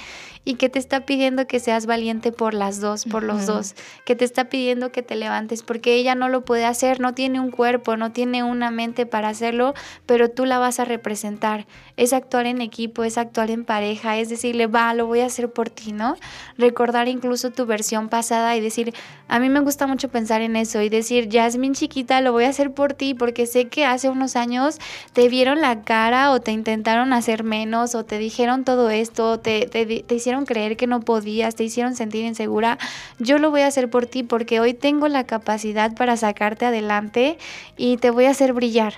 y 0.48 0.56
que 0.56 0.70
te 0.70 0.80
está 0.80 1.06
pidiendo 1.06 1.46
que 1.46 1.60
seas 1.60 1.86
valiente 1.86 2.32
por 2.32 2.54
las 2.54 2.80
dos, 2.80 3.04
por 3.04 3.22
los 3.22 3.46
dos, 3.46 3.76
que 4.06 4.16
te 4.16 4.24
está 4.24 4.46
pidiendo 4.46 4.94
que 4.94 5.04
te 5.04 5.18
levantes 5.18 5.62
porque 5.62 5.96
ella 5.96 6.16
no 6.16 6.30
lo 6.30 6.46
puede 6.46 6.64
hacer, 6.64 7.02
no 7.02 7.14
tiene 7.14 7.42
un 7.42 7.52
cuerpo, 7.52 7.98
no 7.98 8.14
tiene 8.14 8.44
una 8.44 8.72
mente 8.72 9.06
para 9.06 9.28
hacerlo, 9.28 9.74
pero 10.06 10.30
tú 10.30 10.46
la 10.46 10.58
vas 10.58 10.80
a 10.80 10.86
representar. 10.86 11.68
Es 11.98 12.14
actuar 12.14 12.46
en 12.46 12.62
equipo, 12.62 13.04
es 13.04 13.18
actuar 13.18 13.52
en 13.52 13.66
pareja, 13.66 14.18
es 14.20 14.30
decirle, 14.30 14.68
va, 14.68 14.94
lo 14.94 15.06
voy 15.06 15.20
a 15.20 15.26
hacer 15.26 15.47
por 15.50 15.70
ti, 15.70 15.92
¿no? 15.92 16.16
Recordar 16.58 17.08
incluso 17.08 17.52
tu 17.52 17.66
versión 17.66 18.10
pasada 18.10 18.56
y 18.56 18.62
decir, 18.62 18.94
a 19.28 19.40
mí 19.40 19.50
me 19.50 19.60
gusta 19.60 19.88
mucho 19.88 20.10
pensar 20.10 20.42
en 20.42 20.56
eso 20.56 20.82
y 20.82 20.90
decir, 20.90 21.30
Jasmine 21.32 21.76
chiquita, 21.76 22.22
lo 22.22 22.32
voy 22.32 22.46
a 22.46 22.50
hacer 22.50 22.72
por 22.72 22.94
ti 22.94 23.14
porque 23.14 23.46
sé 23.46 23.68
que 23.68 23.86
hace 23.86 24.10
unos 24.10 24.36
años 24.36 24.78
te 25.14 25.30
vieron 25.30 25.62
la 25.62 25.82
cara 25.84 26.32
o 26.32 26.40
te 26.40 26.52
intentaron 26.52 27.14
hacer 27.14 27.44
menos 27.44 27.96
o 27.96 28.06
te 28.06 28.18
dijeron 28.18 28.64
todo 28.64 28.90
esto, 28.90 29.40
te, 29.40 29.68
te, 29.68 29.86
te 29.86 30.16
hicieron 30.16 30.46
creer 30.46 30.78
que 30.78 30.88
no 30.88 31.02
podías, 31.02 31.56
te 31.56 31.64
hicieron 31.64 31.96
sentir 31.96 32.26
insegura, 32.26 32.78
yo 33.20 33.38
lo 33.38 33.52
voy 33.52 33.62
a 33.62 33.68
hacer 33.68 33.90
por 33.90 34.06
ti 34.06 34.24
porque 34.24 34.60
hoy 34.60 34.74
tengo 34.74 35.08
la 35.08 35.26
capacidad 35.26 35.94
para 35.96 36.18
sacarte 36.18 36.66
adelante 36.66 37.38
y 37.76 37.98
te 37.98 38.10
voy 38.10 38.26
a 38.26 38.32
hacer 38.32 38.54
brillar 38.54 38.94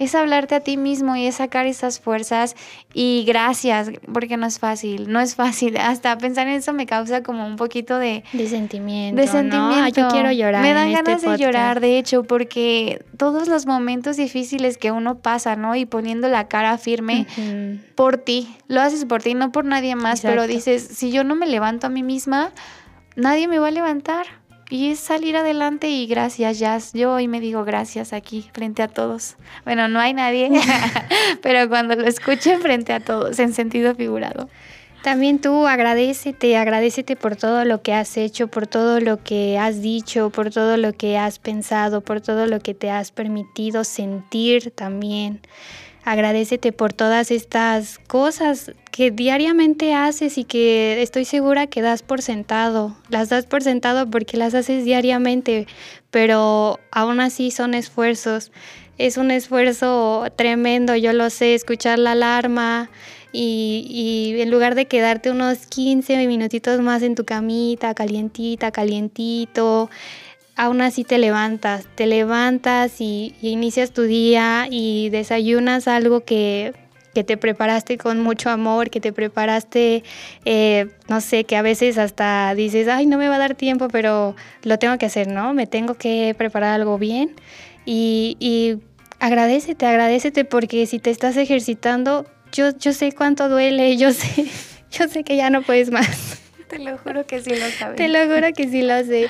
es 0.00 0.14
hablarte 0.14 0.54
a 0.54 0.60
ti 0.60 0.78
mismo 0.78 1.14
y 1.14 1.26
es 1.26 1.36
sacar 1.36 1.66
esas 1.66 2.00
fuerzas 2.00 2.56
y 2.94 3.22
gracias, 3.26 3.90
porque 4.10 4.38
no 4.38 4.46
es 4.46 4.58
fácil, 4.58 5.12
no 5.12 5.20
es 5.20 5.34
fácil. 5.34 5.76
Hasta 5.78 6.16
pensar 6.16 6.48
en 6.48 6.54
eso 6.54 6.72
me 6.72 6.86
causa 6.86 7.22
como 7.22 7.46
un 7.46 7.56
poquito 7.56 7.98
de... 7.98 8.24
De 8.32 8.48
sentimiento. 8.48 9.20
De 9.20 9.28
sentimiento. 9.28 10.00
yo 10.00 10.08
quiero 10.08 10.32
llorar. 10.32 10.62
Me 10.62 10.72
dan 10.72 10.88
este 10.88 11.02
ganas 11.02 11.22
de 11.22 11.36
llorar, 11.36 11.80
de 11.80 11.98
hecho, 11.98 12.24
porque 12.24 13.04
todos 13.18 13.46
los 13.46 13.66
momentos 13.66 14.16
difíciles 14.16 14.78
que 14.78 14.90
uno 14.90 15.18
pasa, 15.18 15.54
¿no? 15.54 15.76
Y 15.76 15.84
poniendo 15.84 16.28
la 16.28 16.48
cara 16.48 16.78
firme 16.78 17.26
por 17.94 18.16
ti, 18.16 18.56
lo 18.68 18.80
haces 18.80 19.04
por 19.04 19.22
ti, 19.22 19.34
no 19.34 19.52
por 19.52 19.66
nadie 19.66 19.96
más, 19.96 20.22
pero 20.22 20.46
dices, 20.46 20.82
si 20.82 21.10
yo 21.10 21.24
no 21.24 21.34
me 21.34 21.46
levanto 21.46 21.88
a 21.88 21.90
mí 21.90 22.02
misma, 22.02 22.52
nadie 23.16 23.48
me 23.48 23.58
va 23.58 23.68
a 23.68 23.70
levantar. 23.70 24.39
Y 24.70 24.92
es 24.92 25.00
salir 25.00 25.36
adelante 25.36 25.88
y 25.88 26.06
gracias, 26.06 26.60
Jazz. 26.60 26.92
Yo 26.92 27.12
hoy 27.12 27.26
me 27.26 27.40
digo 27.40 27.64
gracias 27.64 28.12
aquí, 28.12 28.48
frente 28.52 28.82
a 28.82 28.88
todos. 28.88 29.36
Bueno, 29.64 29.88
no 29.88 29.98
hay 29.98 30.14
nadie, 30.14 30.48
pero 31.42 31.68
cuando 31.68 31.96
lo 31.96 32.06
escuchen 32.06 32.60
frente 32.60 32.92
a 32.92 33.00
todos, 33.00 33.40
en 33.40 33.52
sentido 33.52 33.96
figurado. 33.96 34.48
También 35.02 35.40
tú 35.40 35.66
agradecete, 35.66 36.56
agradecete 36.56 37.16
por 37.16 37.34
todo 37.34 37.64
lo 37.64 37.82
que 37.82 37.94
has 37.94 38.16
hecho, 38.16 38.48
por 38.48 38.68
todo 38.68 39.00
lo 39.00 39.24
que 39.24 39.58
has 39.58 39.80
dicho, 39.80 40.30
por 40.30 40.50
todo 40.50 40.76
lo 40.76 40.92
que 40.92 41.18
has 41.18 41.38
pensado, 41.38 42.02
por 42.02 42.20
todo 42.20 42.46
lo 42.46 42.60
que 42.60 42.74
te 42.74 42.90
has 42.90 43.10
permitido 43.10 43.82
sentir 43.82 44.70
también. 44.70 45.40
Agradecete 46.04 46.72
por 46.72 46.92
todas 46.92 47.30
estas 47.30 47.98
cosas 47.98 48.72
que 48.90 49.10
diariamente 49.10 49.94
haces 49.94 50.38
y 50.38 50.44
que 50.44 51.02
estoy 51.02 51.24
segura 51.24 51.66
que 51.66 51.82
das 51.82 52.02
por 52.02 52.22
sentado. 52.22 52.96
Las 53.10 53.28
das 53.28 53.46
por 53.46 53.62
sentado 53.62 54.08
porque 54.08 54.36
las 54.36 54.54
haces 54.54 54.84
diariamente, 54.84 55.66
pero 56.10 56.80
aún 56.90 57.20
así 57.20 57.50
son 57.50 57.74
esfuerzos. 57.74 58.50
Es 58.96 59.18
un 59.18 59.30
esfuerzo 59.30 60.24
tremendo, 60.36 60.96
yo 60.96 61.12
lo 61.12 61.28
sé, 61.30 61.54
escuchar 61.54 61.98
la 61.98 62.12
alarma 62.12 62.90
y, 63.32 63.86
y 63.88 64.40
en 64.40 64.50
lugar 64.50 64.74
de 64.74 64.86
quedarte 64.86 65.30
unos 65.30 65.66
15 65.66 66.26
minutitos 66.26 66.80
más 66.80 67.02
en 67.02 67.14
tu 67.14 67.24
camita, 67.24 67.94
calientita, 67.94 68.70
calientito, 68.70 69.90
aún 70.60 70.82
así 70.82 71.04
te 71.04 71.16
levantas, 71.16 71.86
te 71.94 72.04
levantas 72.04 73.00
y, 73.00 73.34
inicias 73.40 73.92
tu 73.92 74.02
día 74.02 74.66
y 74.70 75.08
desayunas 75.08 75.88
algo 75.88 76.20
que, 76.20 76.74
te 77.14 77.36
preparaste 77.36 77.98
con 77.98 78.20
mucho 78.20 78.48
amor, 78.50 78.88
que 78.88 79.00
te 79.00 79.12
preparaste, 79.12 80.04
eh, 80.44 80.88
no 81.08 81.20
sé, 81.20 81.44
que 81.44 81.56
a 81.56 81.62
veces 81.62 81.98
hasta 81.98 82.54
dices, 82.54 82.88
ay, 82.88 83.04
no 83.04 83.18
me 83.18 83.28
va 83.28 83.34
a 83.36 83.38
dar 83.38 83.54
tiempo, 83.54 83.88
pero 83.88 84.36
lo 84.62 84.78
tengo 84.78 84.96
que 84.96 85.06
hacer, 85.06 85.28
¿no? 85.28 85.52
Me 85.52 85.66
tengo 85.66 85.94
que 85.94 86.34
preparar 86.36 86.74
algo 86.74 86.98
bien 86.98 87.34
y, 87.84 88.36
y 88.38 88.78
agradecete, 89.18 89.86
agradecete 89.86 90.44
porque 90.46 90.86
si 90.86 90.98
te 90.98 91.10
estás 91.10 91.36
ejercitando, 91.36 92.26
yo, 92.52 92.76
yo 92.78 92.92
sé 92.92 93.12
cuánto 93.12 93.48
duele, 93.50 93.96
yo 93.96 94.12
sé, 94.12 94.46
yo 94.90 95.08
sé 95.08 95.24
que 95.24 95.36
ya 95.36 95.50
no 95.50 95.62
puedes 95.62 95.90
más. 95.90 96.29
Te 96.70 96.78
lo 96.78 96.96
juro 96.98 97.26
que 97.26 97.42
sí 97.42 97.50
lo 97.50 97.68
sabes. 97.68 97.96
Te 97.96 98.08
lo 98.08 98.32
juro 98.32 98.52
que 98.54 98.68
sí 98.68 98.82
lo 98.82 99.04
sé. 99.04 99.28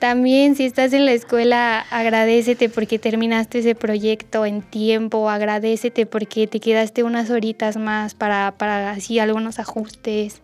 También 0.00 0.56
si 0.56 0.64
estás 0.64 0.94
en 0.94 1.04
la 1.04 1.12
escuela, 1.12 1.84
agradecete 1.90 2.70
porque 2.70 2.98
terminaste 2.98 3.58
ese 3.58 3.74
proyecto 3.74 4.46
en 4.46 4.62
tiempo, 4.62 5.28
agradecete 5.28 6.06
porque 6.06 6.46
te 6.46 6.58
quedaste 6.58 7.02
unas 7.02 7.28
horitas 7.28 7.76
más 7.76 8.14
para, 8.14 8.54
para 8.56 8.92
así 8.92 9.18
algunos 9.18 9.58
ajustes. 9.58 10.40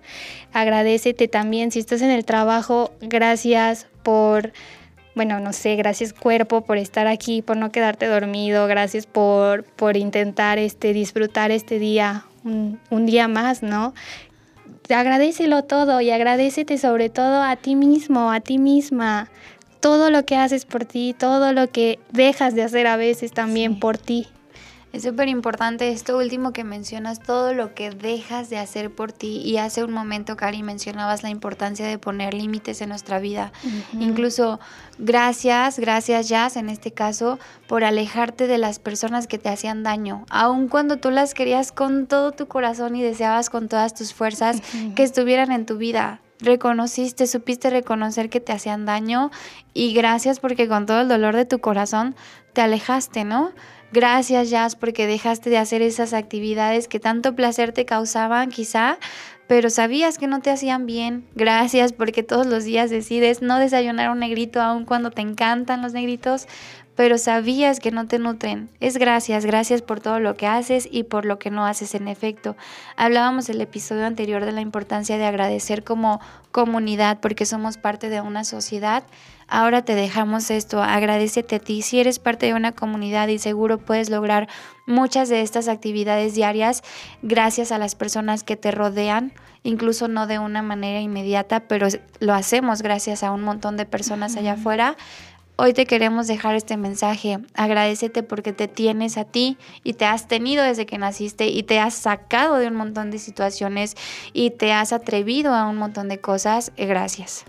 Agradecete 0.53 1.27
también 1.27 1.72
si 1.72 1.79
estás 1.79 2.03
en 2.03 2.11
el 2.11 2.27
trabajo, 2.27 2.92
gracias 3.01 3.87
por 4.03 4.53
bueno, 5.14 5.40
no 5.40 5.55
sé, 5.55 5.77
gracias 5.77 6.12
cuerpo 6.12 6.61
por 6.61 6.77
estar 6.77 7.07
aquí, 7.07 7.40
por 7.40 7.57
no 7.57 7.72
quedarte 7.72 8.05
dormido, 8.05 8.66
gracias 8.66 9.07
por, 9.07 9.64
por 9.64 9.96
intentar 9.96 10.59
este, 10.59 10.92
disfrutar 10.92 11.51
este 11.51 11.79
día, 11.79 12.27
un, 12.44 12.79
un 12.90 13.07
día 13.07 13.27
más, 13.27 13.62
¿no? 13.62 13.94
Agradecelo 14.94 15.64
todo 15.64 16.01
y 16.01 16.11
agradecete 16.11 16.79
sobre 16.79 17.09
todo 17.09 17.42
a 17.42 17.57
ti 17.57 17.75
mismo, 17.75 18.31
a 18.31 18.40
ti 18.40 18.59
misma, 18.59 19.29
todo 19.81 20.11
lo 20.11 20.25
que 20.25 20.37
haces 20.37 20.64
por 20.64 20.85
ti, 20.85 21.14
todo 21.18 21.53
lo 21.53 21.68
que 21.70 21.99
dejas 22.12 22.55
de 22.55 22.62
hacer 22.62 22.87
a 22.87 22.96
veces 22.96 23.33
también 23.33 23.79
por 23.79 23.99
ti. 23.99 24.29
Es 24.96 25.02
súper 25.02 25.28
importante 25.28 25.90
esto 25.90 26.16
último 26.16 26.54
que 26.54 26.64
mencionas, 26.64 27.20
todo 27.20 27.52
lo 27.52 27.74
que 27.74 27.90
dejas 27.90 28.48
de 28.48 28.56
hacer 28.56 28.90
por 28.90 29.12
ti. 29.12 29.42
Y 29.44 29.59
hace 29.59 29.85
un 29.85 29.92
momento, 29.92 30.38
Cari, 30.38 30.62
mencionabas 30.62 31.22
la 31.22 31.28
importancia 31.28 31.87
de 31.87 31.98
poner 31.98 32.32
límites 32.32 32.80
en 32.80 32.88
nuestra 32.88 33.18
vida. 33.18 33.52
Incluso 33.92 34.59
gracias, 34.98 35.78
gracias 35.78 36.30
Jazz 36.30 36.56
en 36.56 36.70
este 36.70 36.92
caso, 36.92 37.38
por 37.66 37.85
alejarte 37.85 38.46
de 38.46 38.56
las 38.56 38.78
personas 38.78 39.26
que 39.26 39.37
te 39.37 39.50
hacían 39.50 39.82
daño. 39.82 40.24
Aun 40.30 40.66
cuando 40.66 40.96
tú 40.96 41.11
las 41.11 41.35
querías 41.35 41.72
con 41.72 42.06
todo 42.06 42.32
tu 42.32 42.48
corazón 42.48 42.96
y 42.96 43.02
deseabas 43.02 43.50
con 43.50 43.68
todas 43.68 43.92
tus 43.92 44.14
fuerzas 44.14 44.62
que 44.94 45.02
estuvieran 45.02 45.52
en 45.52 45.66
tu 45.66 45.76
vida 45.76 46.22
reconociste, 46.38 47.26
supiste 47.26 47.70
reconocer 47.70 48.28
que 48.28 48.40
te 48.40 48.52
hacían 48.52 48.85
daño 48.85 49.30
y 49.72 49.94
gracias 49.94 50.38
porque 50.38 50.68
con 50.68 50.85
todo 50.85 51.00
el 51.00 51.09
dolor 51.09 51.35
de 51.35 51.46
tu 51.46 51.61
corazón 51.61 52.14
te 52.52 52.61
alejaste, 52.61 53.24
¿no? 53.24 53.52
Gracias, 53.92 54.51
Jazz, 54.51 54.77
porque 54.77 55.07
dejaste 55.07 55.49
de 55.49 55.59
hacer 55.59 55.81
esas 55.81 56.12
actividades 56.12 56.88
que 56.88 57.01
tanto 57.01 57.35
placer 57.35 57.72
te 57.72 57.85
causaban, 57.85 58.51
quizá, 58.51 58.99
pero 59.46 59.70
sabías 59.70 60.18
que 60.18 60.27
no 60.27 60.40
te 60.40 60.51
hacían 60.51 60.87
bien. 60.87 61.27
Gracias 61.35 61.92
porque 61.92 62.22
todos 62.22 62.46
los 62.46 62.64
días 62.64 62.90
decides 62.90 63.42
no 63.42 63.59
desayunar 63.59 64.11
un 64.11 64.18
negrito 64.18 64.61
aun 64.61 64.85
cuando 64.85 65.11
te 65.11 65.22
encantan 65.22 65.83
los 65.83 65.92
negritos, 65.92 66.49
pero 66.96 67.18
sabías 67.18 67.79
que 67.79 67.92
no 67.92 68.09
te 68.09 68.18
nutren. 68.18 68.70
Es 68.81 68.96
gracias, 68.96 69.44
gracias 69.44 69.83
por 69.83 70.01
todo 70.01 70.18
lo 70.18 70.35
que 70.35 70.46
haces 70.46 70.88
y 70.90 71.05
por 71.05 71.27
lo 71.27 71.38
que 71.38 71.51
no 71.51 71.64
haces 71.64 71.94
en 71.94 72.09
efecto. 72.09 72.57
Hablábamos 72.96 73.49
el 73.51 73.61
episodio 73.61 74.07
anterior 74.07 74.44
de 74.44 74.53
la 74.53 74.62
importancia 74.62 75.18
de 75.18 75.27
agradecer 75.27 75.85
como 75.85 76.20
comunidad 76.51 77.20
porque 77.20 77.44
somos 77.44 77.77
parte 77.77 78.09
de 78.09 78.22
una 78.22 78.44
sociedad. 78.44 79.05
Ahora 79.48 79.82
te 79.82 79.94
dejamos 79.94 80.50
esto, 80.50 80.82
agradecete 80.82 81.56
a 81.56 81.59
ti. 81.59 81.82
Si 81.82 82.00
eres 82.00 82.18
parte 82.18 82.46
de 82.46 82.54
una 82.54 82.72
comunidad 82.72 83.28
y 83.28 83.38
seguro 83.38 83.78
puedes 83.78 84.11
lograr 84.11 84.48
muchas 84.87 85.28
de 85.28 85.42
estas 85.42 85.68
actividades 85.68 86.35
diarias 86.35 86.82
gracias 87.22 87.72
a 87.72 87.78
las 87.78 87.94
personas 87.94 88.42
que 88.42 88.56
te 88.56 88.70
rodean, 88.70 89.32
incluso 89.62 90.09
no 90.09 90.26
de 90.26 90.38
una 90.38 90.62
manera 90.62 91.00
inmediata, 91.00 91.61
pero 91.61 91.87
lo 92.20 92.35
hacemos 92.35 92.82
gracias 92.82 93.22
a 93.22 93.30
un 93.30 93.42
montón 93.42 93.76
de 93.76 93.87
personas 93.87 94.37
allá 94.37 94.54
afuera 94.54 94.96
Hoy 95.59 95.72
te 95.72 95.87
queremos 95.87 96.26
dejar 96.26 96.54
este 96.54 96.76
mensaje. 96.76 97.38
Agradecete 97.54 98.22
porque 98.22 98.52
te 98.52 98.68
tienes 98.68 99.16
a 99.16 99.24
ti 99.24 99.56
y 99.85 99.94
te 99.94 100.04
has 100.04 100.28
tenido 100.28 100.62
desde 100.62 100.85
que 100.85 100.98
naciste 100.98 101.46
y 101.46 101.62
te 101.62 101.80
has 101.80 101.94
sacado 101.94 102.56
de 102.56 102.68
un 102.68 102.74
montón 102.74 103.11
de 103.11 103.18
situaciones 103.18 103.94
y 104.35 104.50
te 104.50 104.74
has 104.74 104.92
atrevido 104.92 105.54
a 105.54 105.66
un 105.66 105.78
montón 105.78 106.11
de 106.11 106.20
cosas. 106.20 106.72
Gracias. 106.76 107.46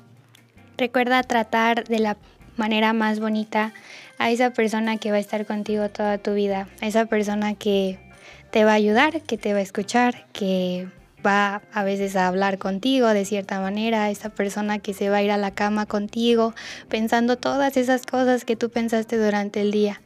Recuerda 0.78 1.24
tratar 1.24 1.86
de 1.86 2.00
la 2.00 2.18
manera 2.56 2.94
más 2.94 3.20
bonita 3.20 3.74
a 4.20 4.30
esa 4.30 4.52
persona 4.52 4.98
que 4.98 5.10
va 5.10 5.18
a 5.18 5.20
estar 5.20 5.46
contigo 5.46 5.90
toda 5.90 6.20
tu 6.20 6.34
vida, 6.34 6.68
a 6.82 6.88
esa 6.88 7.06
persona 7.06 7.56
que 7.56 8.00
te 8.52 8.64
va 8.64 8.72
a 8.72 8.76
ayudar, 8.76 9.22
que 9.22 9.38
te 9.38 9.54
va 9.54 9.60
a 9.60 9.64
escuchar, 9.64 10.28
que 10.34 10.88
va 11.26 11.62
a 11.74 11.84
veces 11.84 12.16
a 12.16 12.28
hablar 12.28 12.60
contigo 12.60 13.08
de 13.08 13.26
cierta 13.26 13.60
manera, 13.60 14.10
esa 14.12 14.30
persona 14.30 14.80
que 14.80 14.94
se 14.94 15.10
va 15.10 15.18
a 15.18 15.24
ir 15.24 15.32
a 15.32 15.38
la 15.38 15.52
cama 15.52 15.86
contigo, 15.88 16.54
pensando 16.90 17.38
todas 17.38 17.76
esas 17.76 18.06
cosas 18.06 18.46
que 18.46 18.56
tú 18.56 18.70
pensaste 18.70 19.18
durante 19.18 19.62
el 19.62 19.72
día. 19.72 20.02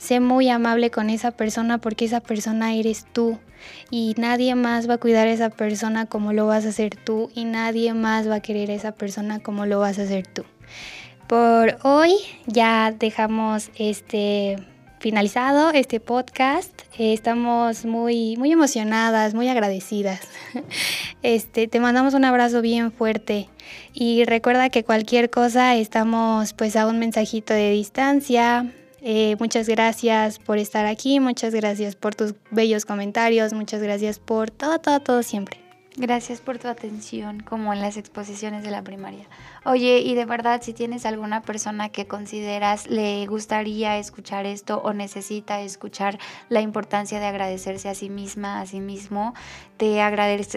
Sé 0.00 0.18
muy 0.18 0.48
amable 0.48 0.90
con 0.90 1.10
esa 1.10 1.30
persona 1.30 1.76
porque 1.76 2.06
esa 2.06 2.20
persona 2.20 2.72
eres 2.72 3.04
tú 3.12 3.38
y 3.90 4.14
nadie 4.16 4.54
más 4.54 4.88
va 4.88 4.94
a 4.94 4.98
cuidar 4.98 5.28
a 5.28 5.30
esa 5.30 5.50
persona 5.50 6.06
como 6.06 6.32
lo 6.32 6.46
vas 6.46 6.64
a 6.64 6.70
hacer 6.70 6.96
tú 6.96 7.30
y 7.34 7.44
nadie 7.44 7.92
más 7.92 8.26
va 8.26 8.36
a 8.36 8.40
querer 8.40 8.70
a 8.70 8.74
esa 8.74 8.92
persona 8.92 9.40
como 9.40 9.66
lo 9.66 9.78
vas 9.78 9.98
a 9.98 10.04
hacer 10.04 10.26
tú. 10.26 10.44
Por 11.26 11.76
hoy 11.82 12.14
ya 12.46 12.92
dejamos 12.98 13.70
este 13.76 14.56
finalizado 15.00 15.70
este 15.70 16.00
podcast. 16.00 16.72
Eh, 16.98 17.12
estamos 17.12 17.84
muy, 17.84 18.38
muy 18.38 18.52
emocionadas, 18.52 19.34
muy 19.34 19.48
agradecidas. 19.48 20.20
Este, 21.22 21.68
te 21.68 21.80
mandamos 21.80 22.14
un 22.14 22.24
abrazo 22.24 22.62
bien 22.62 22.92
fuerte 22.92 23.50
y 23.92 24.24
recuerda 24.24 24.70
que 24.70 24.84
cualquier 24.84 25.28
cosa 25.28 25.76
estamos 25.76 26.54
pues 26.54 26.76
a 26.76 26.86
un 26.86 26.98
mensajito 26.98 27.52
de 27.52 27.72
distancia. 27.72 28.72
Eh, 29.02 29.36
muchas 29.38 29.68
gracias 29.68 30.38
por 30.38 30.58
estar 30.58 30.86
aquí, 30.86 31.20
muchas 31.20 31.54
gracias 31.54 31.96
por 31.96 32.14
tus 32.14 32.34
bellos 32.50 32.84
comentarios, 32.84 33.52
muchas 33.52 33.82
gracias 33.82 34.18
por 34.18 34.50
todo, 34.50 34.78
todo, 34.78 35.00
todo 35.00 35.22
siempre. 35.22 35.60
Gracias 35.96 36.40
por 36.40 36.58
tu 36.58 36.68
atención, 36.68 37.40
como 37.40 37.72
en 37.72 37.80
las 37.80 37.96
exposiciones 37.96 38.62
de 38.62 38.70
la 38.70 38.82
primaria. 38.82 39.26
Oye, 39.66 39.98
y 39.98 40.14
de 40.14 40.24
verdad, 40.24 40.62
si 40.62 40.72
tienes 40.72 41.04
alguna 41.04 41.42
persona 41.42 41.90
que 41.90 42.06
consideras 42.06 42.88
le 42.88 43.26
gustaría 43.26 43.98
escuchar 43.98 44.46
esto 44.46 44.80
o 44.82 44.94
necesita 44.94 45.60
escuchar 45.60 46.18
la 46.48 46.62
importancia 46.62 47.20
de 47.20 47.26
agradecerse 47.26 47.90
a 47.90 47.94
sí 47.94 48.08
misma, 48.08 48.62
a 48.62 48.66
sí 48.66 48.80
mismo, 48.80 49.34
te, 49.76 50.00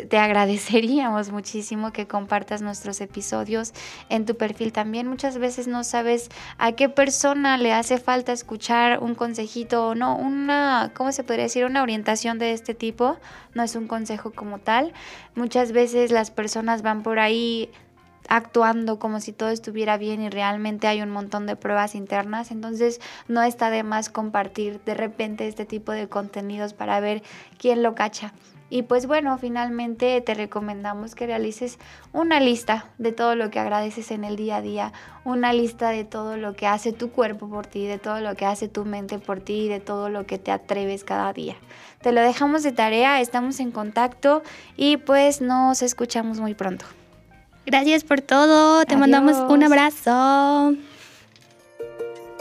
te 0.09 0.17
agradeceríamos 0.19 1.31
muchísimo 1.31 1.91
que 1.91 2.07
compartas 2.07 2.61
nuestros 2.61 3.01
episodios 3.01 3.73
en 4.07 4.25
tu 4.25 4.37
perfil 4.37 4.71
también. 4.71 5.07
Muchas 5.07 5.37
veces 5.37 5.67
no 5.67 5.83
sabes 5.83 6.29
a 6.57 6.71
qué 6.71 6.87
persona 6.87 7.57
le 7.57 7.73
hace 7.73 7.97
falta 7.97 8.31
escuchar 8.31 8.99
un 9.03 9.15
consejito 9.15 9.89
o 9.89 9.95
no, 9.95 10.15
una, 10.15 10.91
¿cómo 10.95 11.11
se 11.11 11.25
podría 11.25 11.43
decir? 11.43 11.65
Una 11.65 11.83
orientación 11.83 12.39
de 12.39 12.53
este 12.53 12.73
tipo. 12.73 13.17
No 13.53 13.63
es 13.63 13.75
un 13.75 13.87
consejo 13.87 14.31
como 14.31 14.59
tal. 14.59 14.93
Muchas 15.35 15.73
veces 15.73 16.11
las 16.11 16.31
personas 16.31 16.81
van 16.81 17.03
por 17.03 17.19
ahí 17.19 17.69
actuando 18.27 18.99
como 18.99 19.19
si 19.19 19.33
todo 19.33 19.49
estuviera 19.49 19.97
bien 19.97 20.21
y 20.21 20.29
realmente 20.29 20.87
hay 20.87 21.01
un 21.01 21.09
montón 21.09 21.45
de 21.45 21.55
pruebas 21.55 21.95
internas, 21.95 22.51
entonces 22.51 23.01
no 23.27 23.41
está 23.43 23.69
de 23.69 23.83
más 23.83 24.09
compartir 24.09 24.81
de 24.85 24.93
repente 24.93 25.47
este 25.47 25.65
tipo 25.65 25.91
de 25.91 26.07
contenidos 26.07 26.73
para 26.73 26.99
ver 26.99 27.23
quién 27.57 27.83
lo 27.83 27.95
cacha. 27.95 28.33
Y 28.69 28.81
pues 28.81 29.05
bueno, 29.05 29.37
finalmente 29.37 30.19
te 30.21 30.33
recomendamos 30.33 31.13
que 31.13 31.27
realices 31.27 31.77
una 32.11 32.39
lista 32.39 32.87
de 32.97 33.11
todo 33.11 33.35
lo 33.35 33.51
que 33.51 33.59
agradeces 33.59 34.09
en 34.09 34.23
el 34.23 34.35
día 34.35 34.55
a 34.55 34.61
día, 34.63 34.93
una 35.25 35.53
lista 35.53 35.89
de 35.89 36.05
todo 36.05 36.37
lo 36.37 36.55
que 36.55 36.65
hace 36.65 36.91
tu 36.91 37.11
cuerpo 37.11 37.47
por 37.47 37.67
ti, 37.67 37.85
de 37.85 37.99
todo 37.99 38.19
lo 38.19 38.33
que 38.33 38.47
hace 38.47 38.67
tu 38.67 38.83
mente 38.83 39.19
por 39.19 39.41
ti, 39.41 39.67
de 39.67 39.79
todo 39.79 40.09
lo 40.09 40.25
que 40.25 40.39
te 40.39 40.49
atreves 40.49 41.03
cada 41.03 41.31
día. 41.33 41.55
Te 42.01 42.11
lo 42.11 42.21
dejamos 42.21 42.63
de 42.63 42.71
tarea, 42.71 43.21
estamos 43.21 43.59
en 43.59 43.69
contacto 43.69 44.41
y 44.75 44.97
pues 44.97 45.39
nos 45.39 45.83
escuchamos 45.83 46.39
muy 46.39 46.55
pronto. 46.55 46.85
Gracias 47.65 48.03
por 48.03 48.21
todo. 48.21 48.85
Te 48.85 48.97
mandamos 48.97 49.37
un 49.49 49.63
abrazo. 49.63 50.75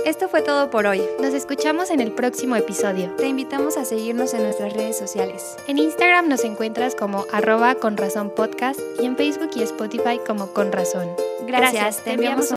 Esto 0.04 0.28
fue 0.28 0.42
todo 0.42 0.68
por 0.68 0.86
hoy. 0.86 1.00
Nos 1.20 1.32
escuchamos 1.32 1.90
en 1.90 2.00
el 2.00 2.10
próximo 2.10 2.56
episodio. 2.56 3.14
Te 3.16 3.28
invitamos 3.28 3.76
a 3.76 3.84
seguirnos 3.84 4.34
en 4.34 4.42
nuestras 4.42 4.72
redes 4.72 4.98
sociales. 4.98 5.56
En 5.68 5.78
Instagram 5.78 6.28
nos 6.28 6.42
encuentras 6.42 6.96
como 6.96 7.24
arroba 7.32 7.76
con 7.76 7.96
razón 7.96 8.32
podcast 8.34 8.80
y 9.00 9.06
en 9.06 9.16
Facebook 9.16 9.50
y 9.54 9.62
Spotify 9.62 10.18
como 10.26 10.48
con 10.48 10.72
razón. 10.72 11.08
Gracias, 11.46 12.02
te 12.02 12.14
enviamos 12.14 12.50